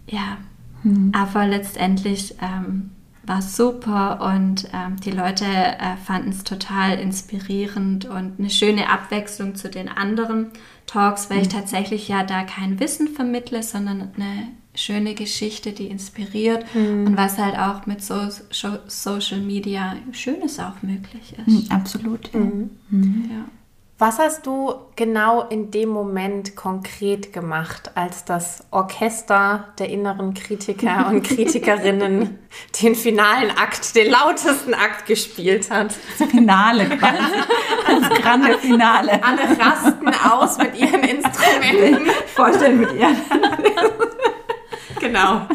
[0.05, 0.37] ja,
[0.83, 1.11] Mhm.
[1.13, 2.91] Aber letztendlich ähm,
[3.25, 8.89] war es super und ähm, die Leute äh, fanden es total inspirierend und eine schöne
[8.89, 10.51] Abwechslung zu den anderen
[10.85, 11.43] Talks, weil mhm.
[11.43, 17.07] ich tatsächlich ja da kein Wissen vermittle, sondern eine schöne Geschichte, die inspiriert mhm.
[17.07, 18.27] und was halt auch mit so,
[18.87, 21.69] Social Media Schönes auch möglich ist.
[21.69, 22.33] Mhm, absolut.
[22.33, 22.39] Ja.
[22.39, 22.69] Mhm.
[22.89, 23.29] Mhm.
[23.31, 23.45] ja.
[24.05, 31.07] Was hast du genau in dem Moment konkret gemacht, als das Orchester der inneren Kritiker
[31.07, 32.37] und Kritikerinnen
[32.81, 35.95] den finalen Akt, den lautesten Akt gespielt hat?
[36.19, 37.17] Das Finale quasi.
[37.87, 39.23] Das grande Finale.
[39.23, 42.07] Alle rasten aus mit ihren Instrumenten.
[42.35, 43.15] Vorstellen mit ihren.
[44.99, 45.47] genau.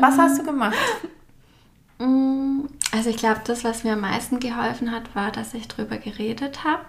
[0.00, 0.74] Was hast du gemacht?
[1.98, 5.98] Mm, also ich glaube, das, was mir am meisten geholfen hat, war, dass ich darüber
[5.98, 6.80] geredet habe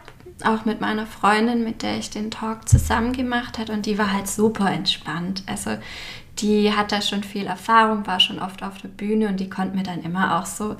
[0.45, 4.13] auch mit meiner Freundin, mit der ich den Talk zusammen gemacht habe und die war
[4.13, 5.43] halt super entspannt.
[5.45, 5.77] Also
[6.39, 9.75] die hat da schon viel Erfahrung, war schon oft auf der Bühne und die konnte
[9.75, 10.71] mir dann immer auch so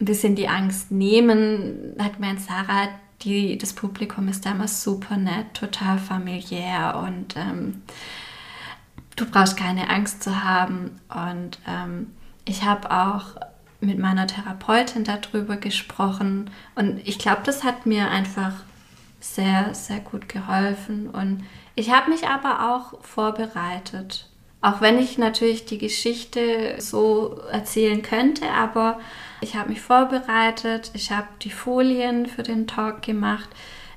[0.00, 1.94] ein bisschen die Angst nehmen.
[1.98, 2.88] Hat gemeint, Sarah,
[3.22, 7.82] die, das Publikum ist da immer super nett, total familiär und ähm,
[9.14, 11.00] du brauchst keine Angst zu haben.
[11.08, 12.08] Und ähm,
[12.44, 13.36] ich habe auch
[13.80, 18.52] mit meiner Therapeutin darüber gesprochen und ich glaube, das hat mir einfach
[19.20, 21.08] sehr, sehr gut geholfen.
[21.08, 21.44] Und
[21.74, 24.28] ich habe mich aber auch vorbereitet.
[24.62, 28.98] Auch wenn ich natürlich die Geschichte so erzählen könnte, aber
[29.40, 33.48] ich habe mich vorbereitet, ich habe die Folien für den Talk gemacht,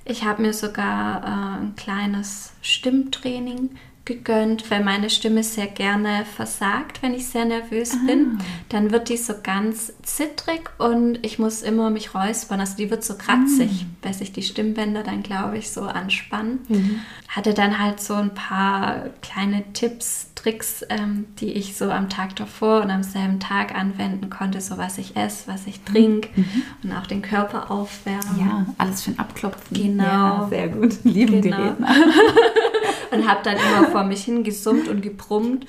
[0.06, 3.78] ich habe mir sogar äh, ein kleines Stimmtraining
[4.10, 8.08] gegönnt, weil meine Stimme sehr gerne versagt, wenn ich sehr nervös ah.
[8.08, 8.40] bin.
[8.68, 12.60] Dann wird die so ganz zittrig und ich muss immer mich räuspern.
[12.60, 13.96] Also die wird so kratzig, mhm.
[14.02, 16.60] weil sich die Stimmbänder dann, glaube ich, so anspannen.
[16.68, 17.02] Mhm.
[17.28, 22.36] Hatte dann halt so ein paar kleine Tipps, Tricks, ähm, die ich so am Tag
[22.38, 26.64] davor und am selben Tag anwenden konnte, so was ich esse, was ich trinke mhm.
[26.84, 28.40] und auch den Körper aufwärmen.
[28.40, 29.78] Ja, alles ein Abklopfen.
[29.78, 30.04] Genau.
[30.04, 31.04] Ja, sehr gut.
[31.04, 31.58] Lieben genau.
[31.58, 31.88] die Redner.
[33.12, 35.66] und habe dann immer vor mich hingesummt und gebrummt.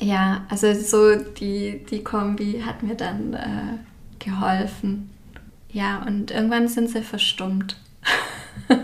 [0.00, 5.10] Ja, also so die, die Kombi hat mir dann äh, geholfen.
[5.70, 7.76] Ja, und irgendwann sind sie verstummt.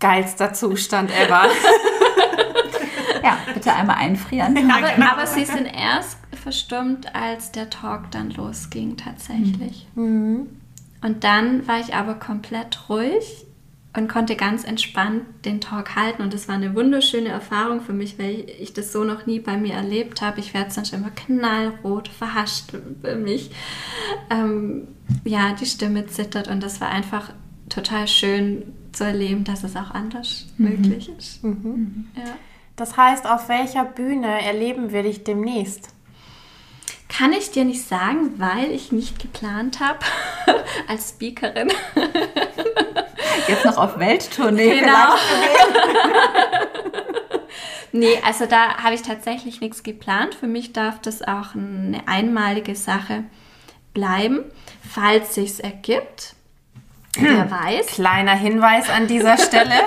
[0.00, 1.44] Geilster Zustand ever.
[3.22, 4.56] ja, bitte einmal einfrieren.
[4.56, 5.12] Ja, aber, genau.
[5.12, 9.86] aber, sie sind erst verstummt, als der Talk dann losging tatsächlich.
[9.94, 10.48] Mhm.
[11.02, 13.45] Und dann war ich aber komplett ruhig
[13.96, 16.22] und konnte ganz entspannt den Talk halten.
[16.22, 19.56] Und das war eine wunderschöne Erfahrung für mich, weil ich das so noch nie bei
[19.56, 20.40] mir erlebt habe.
[20.40, 22.72] Ich werde sonst immer knallrot, verhascht
[23.02, 23.50] für mich.
[24.30, 24.88] Ähm,
[25.24, 27.32] ja, die Stimme zittert und das war einfach
[27.68, 30.68] total schön zu erleben, dass es auch anders mhm.
[30.68, 31.42] möglich ist.
[31.44, 32.06] Mhm.
[32.16, 32.36] Ja.
[32.76, 35.95] Das heißt, auf welcher Bühne erleben wir dich demnächst?
[37.08, 40.00] Kann ich dir nicht sagen, weil ich nicht geplant habe
[40.88, 41.72] als Speakerin.
[43.48, 45.14] Jetzt noch auf Welttournee genau.
[47.92, 50.34] nee, also da habe ich tatsächlich nichts geplant.
[50.34, 53.24] Für mich darf das auch eine einmalige Sache
[53.94, 54.44] bleiben,
[54.88, 56.34] falls sich's ergibt.
[57.14, 57.86] Wer weiß.
[57.86, 59.74] Kleiner Hinweis an dieser Stelle.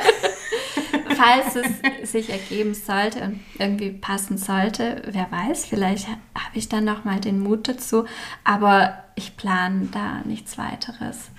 [1.20, 6.18] falls es sich ergeben sollte und irgendwie passen sollte, wer weiß, vielleicht habe
[6.54, 8.06] ich dann noch mal den Mut dazu.
[8.44, 11.30] Aber ich plane da nichts weiteres.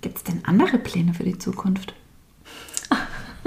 [0.00, 1.94] Gibt es denn andere Pläne für die Zukunft?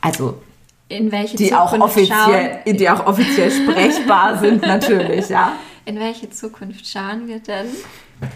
[0.00, 0.40] also
[0.88, 5.56] in welche die Zukunft auch offiziell, schauen, die auch offiziell sprechbar sind natürlich, ja.
[5.84, 7.66] In welche Zukunft schauen wir denn?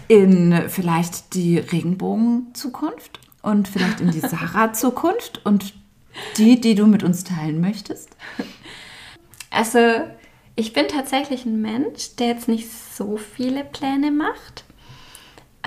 [0.09, 5.73] In vielleicht die Regenbogen-Zukunft und vielleicht in die Sarah-Zukunft und
[6.37, 8.09] die, die du mit uns teilen möchtest.
[9.49, 9.79] Also
[10.55, 14.65] ich bin tatsächlich ein Mensch, der jetzt nicht so viele Pläne macht.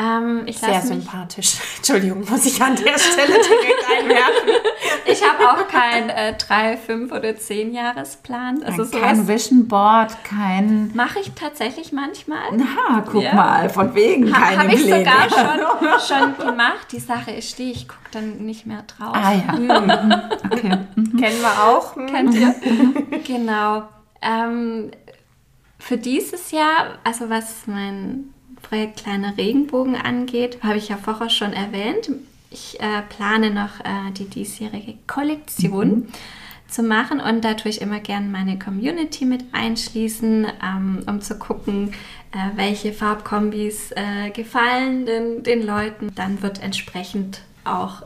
[0.01, 1.57] Ähm, ich Sehr sympathisch.
[1.77, 4.49] Entschuldigung, muss ich an der Stelle direkt einwerfen.
[5.05, 8.63] ich habe auch keinen äh, 3, 5 oder 10 Jahresplan.
[8.63, 10.91] Also kein Vision Board, kein.
[10.95, 12.39] mache ich tatsächlich manchmal.
[12.57, 13.35] Na, guck Ja.
[13.35, 14.99] mal, von wegen Ha, keine Habe ich Pläne.
[15.05, 16.01] sogar schon,
[16.39, 16.87] schon gemacht.
[16.93, 19.15] Die Sache ist die, ich gucke dann nicht mehr drauf.
[19.15, 19.53] Ah ja.
[19.53, 20.15] Mhm.
[20.51, 20.79] Okay.
[20.95, 21.97] Kennen wir auch.
[21.97, 22.07] Hm.
[22.07, 22.55] Kennt ihr?
[23.27, 23.83] genau.
[24.23, 24.93] Ähm,
[25.79, 28.33] für dieses Jahr, also was mein
[28.71, 32.09] Projekt Kleiner Regenbogen angeht, habe ich ja vorher schon erwähnt.
[32.51, 36.07] Ich äh, plane noch äh, die diesjährige Kollektion
[36.69, 41.37] zu machen und da tue ich immer gerne meine Community mit einschließen, ähm, um zu
[41.37, 41.95] gucken,
[42.31, 46.13] äh, welche Farbkombis äh, gefallen den, den Leuten.
[46.15, 48.03] Dann wird entsprechend auch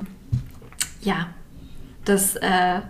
[1.03, 1.27] ja,
[2.07, 2.81] das, äh,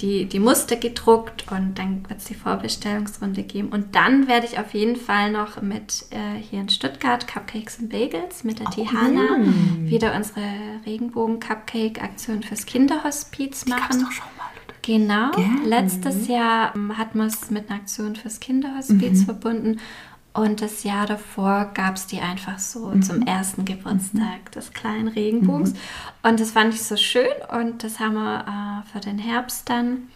[0.00, 3.68] die, die Muster gedruckt und dann wird es die Vorbestellungsrunde geben.
[3.68, 7.90] Und dann werde ich auf jeden Fall noch mit äh, hier in Stuttgart Cupcakes und
[7.90, 9.38] Bagels mit der Tihana
[9.84, 10.42] wieder unsere
[10.84, 14.00] Regenbogen-Cupcake-Aktion fürs Kinderhospiz Gab's machen.
[14.04, 14.74] doch schon mal, oder?
[14.82, 15.30] Genau.
[15.32, 15.68] Gell?
[15.68, 19.24] Letztes Jahr ähm, hat man es mit einer Aktion fürs Kinderhospiz Mhm.
[19.24, 19.80] verbunden.
[20.34, 23.02] Und das Jahr davor gab es die einfach so Mhm.
[23.02, 25.74] zum ersten Geburtstag des kleinen Regenbogens.
[26.22, 28.40] Und das fand ich so schön und das haben wir
[28.84, 30.08] äh, für den Herbst dann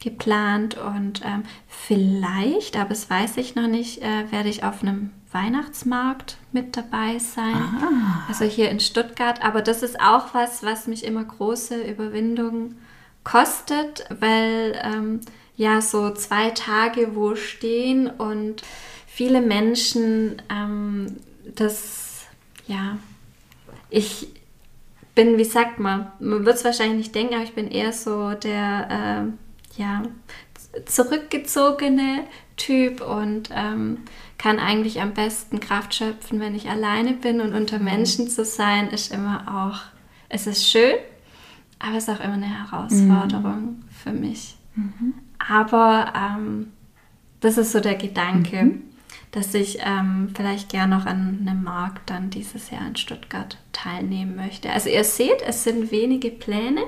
[0.00, 0.76] geplant.
[0.76, 6.36] Und ähm, vielleicht, aber das weiß ich noch nicht, äh, werde ich auf einem Weihnachtsmarkt
[6.52, 7.56] mit dabei sein.
[8.28, 9.44] Also hier in Stuttgart.
[9.44, 12.76] Aber das ist auch was, was mich immer große Überwindung
[13.24, 15.20] kostet, weil ähm,
[15.56, 18.62] ja so zwei Tage wo stehen und
[19.14, 21.16] viele Menschen ähm,
[21.54, 22.26] das,
[22.66, 22.98] ja,
[23.88, 24.26] ich
[25.14, 28.32] bin, wie sagt man, man wird es wahrscheinlich nicht denken, aber ich bin eher so
[28.32, 29.38] der, ähm,
[29.76, 30.02] ja,
[30.86, 32.24] zurückgezogene
[32.56, 33.98] Typ und ähm,
[34.36, 38.88] kann eigentlich am besten Kraft schöpfen, wenn ich alleine bin und unter Menschen zu sein,
[38.88, 39.80] ist immer auch,
[40.28, 40.96] es ist schön,
[41.78, 44.56] aber es ist auch immer eine Herausforderung für mich.
[45.38, 46.72] Aber ähm,
[47.38, 48.80] das ist so der Gedanke,
[49.34, 54.36] dass ich ähm, vielleicht gerne noch an einem Markt dann dieses Jahr in Stuttgart teilnehmen
[54.36, 54.70] möchte.
[54.70, 56.82] Also ihr seht, es sind wenige Pläne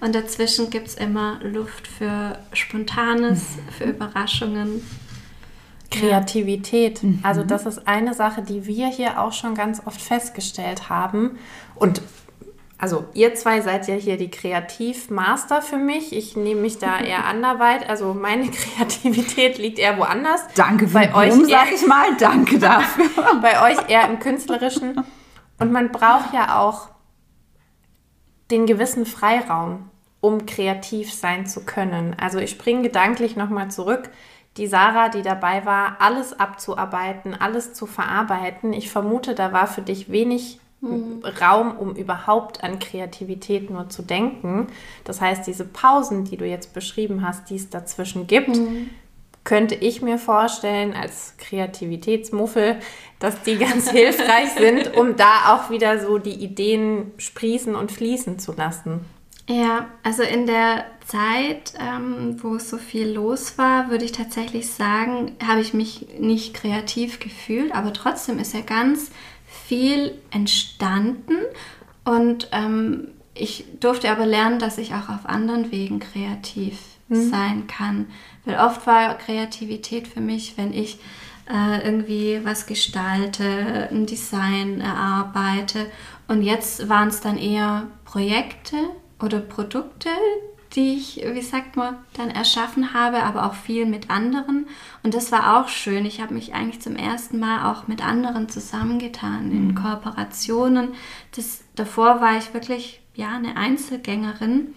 [0.00, 4.82] und dazwischen gibt es immer Luft für Spontanes, für Überraschungen.
[5.90, 7.00] Kreativität.
[7.22, 11.38] Also das ist eine Sache, die wir hier auch schon ganz oft festgestellt haben.
[11.76, 12.02] Und
[12.78, 16.14] also ihr zwei seid ja hier die Kreativmaster für mich.
[16.14, 17.88] Ich nehme mich da eher anderweit.
[17.88, 20.42] Also meine Kreativität liegt eher woanders.
[20.54, 22.16] Danke für bei euch Blumen, eher- sag ich mal.
[22.18, 23.06] Danke dafür.
[23.40, 25.02] bei euch eher im künstlerischen.
[25.58, 26.88] Und man braucht ja auch
[28.50, 32.14] den gewissen Freiraum, um kreativ sein zu können.
[32.20, 34.10] Also ich springe gedanklich nochmal zurück.
[34.56, 38.72] Die Sarah, die dabei war, alles abzuarbeiten, alles zu verarbeiten.
[38.72, 44.68] Ich vermute, da war für dich wenig Raum, um überhaupt an Kreativität nur zu denken.
[45.04, 48.58] Das heißt, diese Pausen, die du jetzt beschrieben hast, die es dazwischen gibt,
[49.42, 52.76] könnte ich mir vorstellen, als Kreativitätsmuffel,
[53.18, 58.38] dass die ganz hilfreich sind, um da auch wieder so die Ideen sprießen und fließen
[58.38, 59.00] zu lassen.
[59.48, 65.36] Ja, also in der Zeit, ähm, wo so viel los war, würde ich tatsächlich sagen,
[65.46, 69.12] habe ich mich nicht kreativ gefühlt, aber trotzdem ist ja ganz
[69.66, 71.36] viel entstanden
[72.04, 78.06] und ähm, ich durfte aber lernen, dass ich auch auf anderen Wegen kreativ sein kann.
[78.44, 80.98] Weil oft war Kreativität für mich, wenn ich
[81.52, 85.86] äh, irgendwie was gestalte, ein Design erarbeite.
[86.28, 88.76] Und jetzt waren es dann eher Projekte
[89.20, 90.08] oder Produkte,
[90.76, 94.66] die ich, wie sagt man, dann erschaffen habe, aber auch viel mit anderen.
[95.02, 96.04] Und das war auch schön.
[96.04, 100.90] Ich habe mich eigentlich zum ersten Mal auch mit anderen zusammengetan in Kooperationen.
[101.34, 104.74] Das, davor war ich wirklich ja eine Einzelgängerin.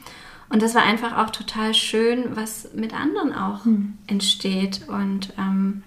[0.50, 3.62] Und das war einfach auch total schön, was mit anderen auch
[4.08, 4.88] entsteht.
[4.88, 5.84] Und ähm,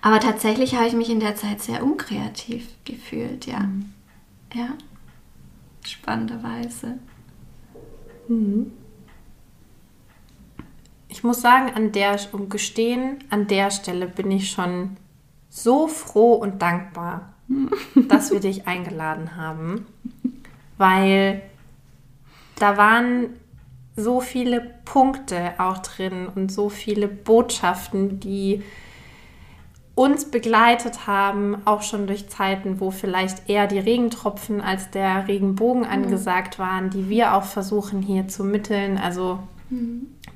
[0.00, 3.68] aber tatsächlich habe ich mich in der Zeit sehr unkreativ gefühlt, ja.
[4.54, 4.68] Ja.
[5.84, 6.98] spannenderweise.
[11.16, 14.98] Ich muss sagen, an der, um gestehen, an der Stelle bin ich schon
[15.48, 17.32] so froh und dankbar,
[17.94, 19.86] dass wir dich eingeladen haben,
[20.76, 21.40] weil
[22.56, 23.30] da waren
[23.96, 28.62] so viele Punkte auch drin und so viele Botschaften, die
[29.94, 35.86] uns begleitet haben, auch schon durch Zeiten, wo vielleicht eher die Regentropfen als der Regenbogen
[35.86, 38.98] angesagt waren, die wir auch versuchen hier zu mitteln.
[38.98, 39.38] Also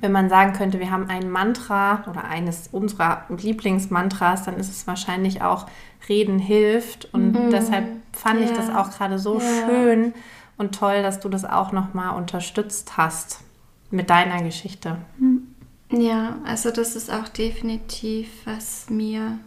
[0.01, 4.87] wenn man sagen könnte, wir haben ein Mantra oder eines unserer Lieblingsmantras, dann ist es
[4.87, 5.67] wahrscheinlich auch
[6.09, 7.13] Reden hilft.
[7.13, 8.55] Und deshalb fand ich Ja.
[8.55, 9.41] das auch gerade so Ja.
[9.65, 10.13] schön
[10.57, 13.41] und toll, dass du das auch nochmal unterstützt hast
[13.91, 14.97] mit deiner Geschichte.
[15.91, 19.37] Ja, also das ist auch definitiv, was mir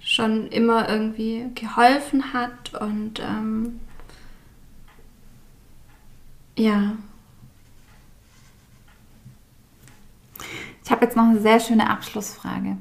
[0.00, 3.80] schon immer irgendwie geholfen hat und ähm,
[6.56, 6.92] ja,
[10.86, 12.76] Ich habe jetzt noch eine sehr schöne Abschlussfrage.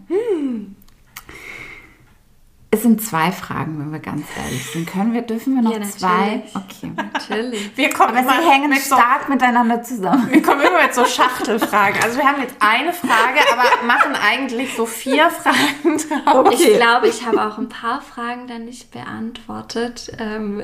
[2.70, 4.88] Es sind zwei Fragen, wenn wir ganz ehrlich sind.
[4.88, 6.43] Können wir, dürfen wir noch Ja, zwei?
[6.53, 6.56] natürlich.
[6.56, 6.91] Okay.
[7.14, 7.72] natürlich.
[7.78, 10.30] Wir kommen Aber immer sie hängen mit so, stark miteinander zusammen.
[10.30, 12.03] wir kommen immer mit so Schachtelfragen.
[12.03, 16.51] Also wir haben jetzt eine Frage, aber machen eigentlich so vier Fragen drauf.
[16.51, 20.64] Ich glaube, ich habe auch ein paar Fragen dann nicht beantwortet, ähm,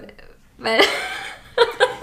[0.59, 0.81] weil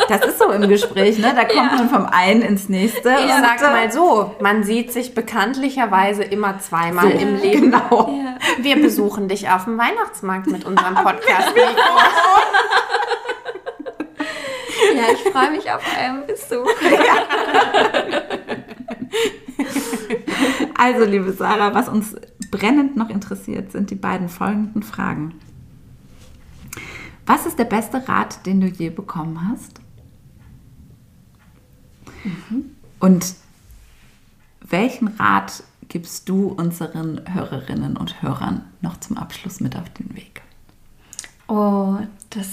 [0.08, 1.32] Das ist so im Gespräch, ne?
[1.34, 1.76] Da kommt Ja.
[1.76, 3.10] man vom einen ins nächste.
[3.10, 7.70] Ich und, sag mal so, man sieht sich bekanntlicherweise immer zweimal im Leben.
[7.70, 8.08] Genau.
[8.10, 11.52] ja, Wir besuchen dich auf dem Weihnachtsmarkt mit unserem Podcast.
[14.94, 16.68] ja, ich freue mich auf euren Besuch.
[20.76, 22.14] Also, liebe Sarah, was uns
[22.50, 25.34] brennend noch interessiert, sind die beiden folgenden Fragen.
[27.26, 29.80] Was ist der beste Rat, den du je bekommen hast?
[33.00, 33.34] Und
[34.60, 40.42] welchen Rat gibst du unseren Hörerinnen und Hörern noch zum Abschluss mit auf den Weg?
[41.48, 41.96] Oh,
[42.30, 42.48] das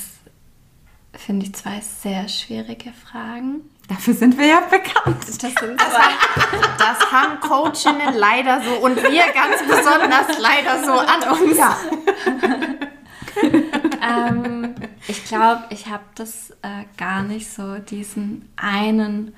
[1.13, 3.61] finde ich zwei sehr schwierige Fragen.
[3.87, 5.23] Dafür sind wir ja bekannt.
[5.27, 5.75] Das sind zwei.
[6.77, 11.57] Das haben Coachinnen leider so und wir ganz besonders leider so an uns.
[11.57, 11.77] Ja.
[14.01, 14.75] ähm,
[15.07, 19.35] ich glaube, ich habe das äh, gar nicht so, diesen einen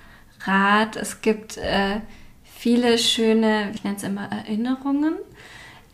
[0.47, 0.95] Rat.
[0.95, 2.01] Es gibt äh,
[2.43, 5.15] viele schöne, ich nenne es immer Erinnerungen,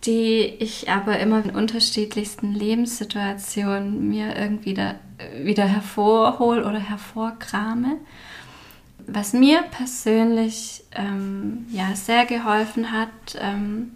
[0.06, 4.96] die ich aber immer in unterschiedlichsten Lebenssituationen mir irgendwie da,
[5.42, 7.98] wieder hervorhole oder hervorkrame.
[9.06, 13.92] Was mir persönlich ähm, ja, sehr geholfen hat, ähm,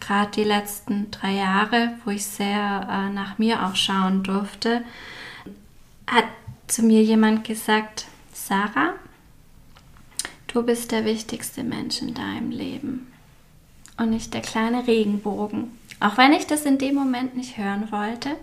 [0.00, 4.82] gerade die letzten drei Jahre, wo ich sehr äh, nach mir auch schauen durfte,
[6.06, 6.26] hat
[6.66, 8.94] zu mir jemand gesagt, Sarah,
[10.54, 13.12] du bist der wichtigste Mensch in deinem Leben
[13.98, 15.76] und nicht der kleine Regenbogen.
[16.00, 18.36] Auch wenn ich das in dem Moment nicht hören wollte.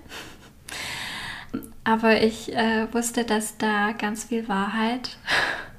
[1.84, 5.18] Aber ich äh, wusste, dass da ganz viel Wahrheit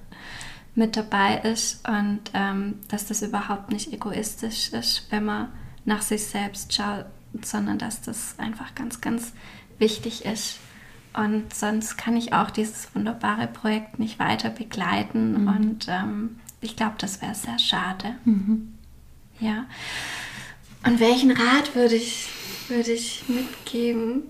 [0.75, 5.53] mit dabei ist und ähm, dass das überhaupt nicht egoistisch ist, wenn man
[5.85, 7.07] nach sich selbst schaut,
[7.43, 9.33] sondern dass das einfach ganz, ganz
[9.79, 10.59] wichtig ist.
[11.15, 15.47] Und sonst kann ich auch dieses wunderbare Projekt nicht weiter begleiten.
[15.47, 18.15] Und ähm, ich glaube, das wäre sehr schade.
[19.41, 19.67] Ja.
[20.85, 22.29] Und welchen Rat würde ich,
[22.69, 24.23] würde ich mitgeben?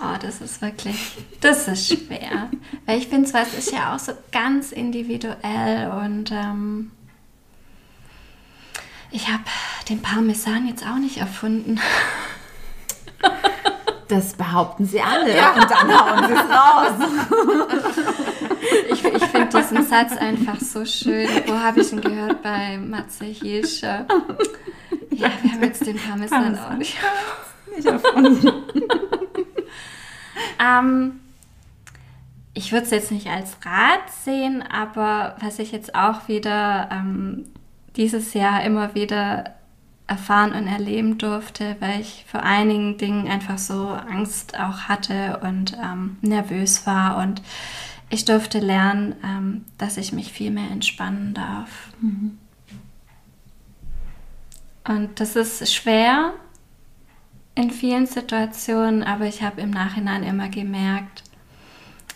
[0.00, 2.50] Oh, das ist wirklich, das ist schwer.
[2.86, 6.90] Weil ich finde zwar, es ist ja auch so ganz individuell und ähm,
[9.10, 9.44] ich habe
[9.88, 11.80] den Parmesan jetzt auch nicht erfunden.
[14.12, 16.92] Das behaupten sie alle und dann hauen sie es raus.
[18.90, 21.26] Ich, ich finde diesen Satz einfach so schön.
[21.46, 22.42] Wo habe ich ihn gehört?
[22.42, 24.06] Bei Matze Hilscher.
[25.10, 26.96] Ja, wir haben jetzt den Parmesan auch nicht.
[27.74, 28.52] Nicht erfunden.
[30.60, 31.20] Ähm,
[32.52, 37.46] ich würde es jetzt nicht als Rat sehen, aber was ich jetzt auch wieder ähm,
[37.96, 39.54] dieses Jahr immer wieder
[40.12, 45.74] erfahren und erleben durfte, weil ich vor einigen Dingen einfach so Angst auch hatte und
[45.82, 47.40] ähm, nervös war und
[48.10, 51.88] ich durfte lernen, ähm, dass ich mich viel mehr entspannen darf.
[54.86, 56.34] Und das ist schwer
[57.54, 61.24] in vielen Situationen, aber ich habe im Nachhinein immer gemerkt,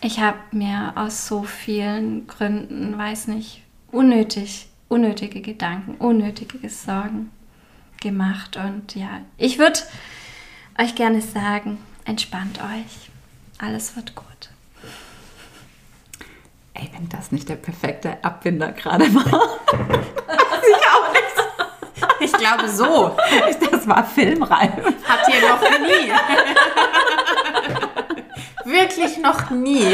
[0.01, 7.31] ich habe mir aus so vielen Gründen, weiß nicht, unnötig, unnötige Gedanken, unnötige Sorgen
[8.01, 8.57] gemacht.
[8.57, 9.79] Und ja, ich würde
[10.79, 13.09] euch gerne sagen, entspannt euch.
[13.59, 14.25] Alles wird gut.
[16.73, 19.25] Ey, wenn das nicht der perfekte Abbinder gerade war.
[19.73, 21.23] ich auch nicht.
[22.19, 23.17] Ich glaube so.
[23.71, 24.71] Das war filmreif.
[25.07, 26.11] Habt ihr noch nie.
[28.67, 29.85] Wirklich noch nie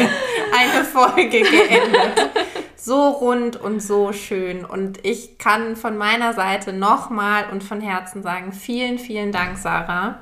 [0.51, 2.31] eine Folge geendet.
[2.75, 4.65] So rund und so schön.
[4.65, 10.19] Und ich kann von meiner Seite nochmal und von Herzen sagen, vielen, vielen Dank, Sarah,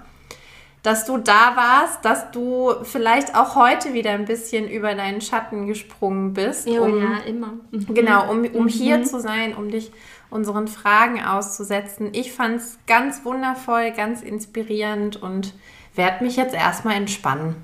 [0.84, 5.66] dass du da warst, dass du vielleicht auch heute wieder ein bisschen über deinen Schatten
[5.66, 6.68] gesprungen bist.
[6.68, 7.54] Ja, um, ja, immer.
[7.72, 7.94] Mhm.
[7.94, 9.92] Genau, um, um hier zu sein, um dich
[10.30, 12.10] unseren Fragen auszusetzen.
[12.12, 15.54] Ich fand es ganz wundervoll, ganz inspirierend und
[15.96, 17.56] werde mich jetzt erstmal entspannen.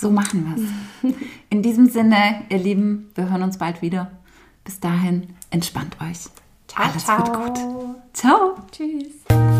[0.00, 0.46] So machen
[1.02, 1.14] wir es.
[1.50, 4.10] In diesem Sinne, ihr Lieben, wir hören uns bald wieder.
[4.64, 6.20] Bis dahin, entspannt euch.
[6.68, 7.18] Ciao, Alles ciao.
[7.18, 7.58] wird gut.
[8.14, 8.54] Ciao.
[8.72, 9.59] Tschüss.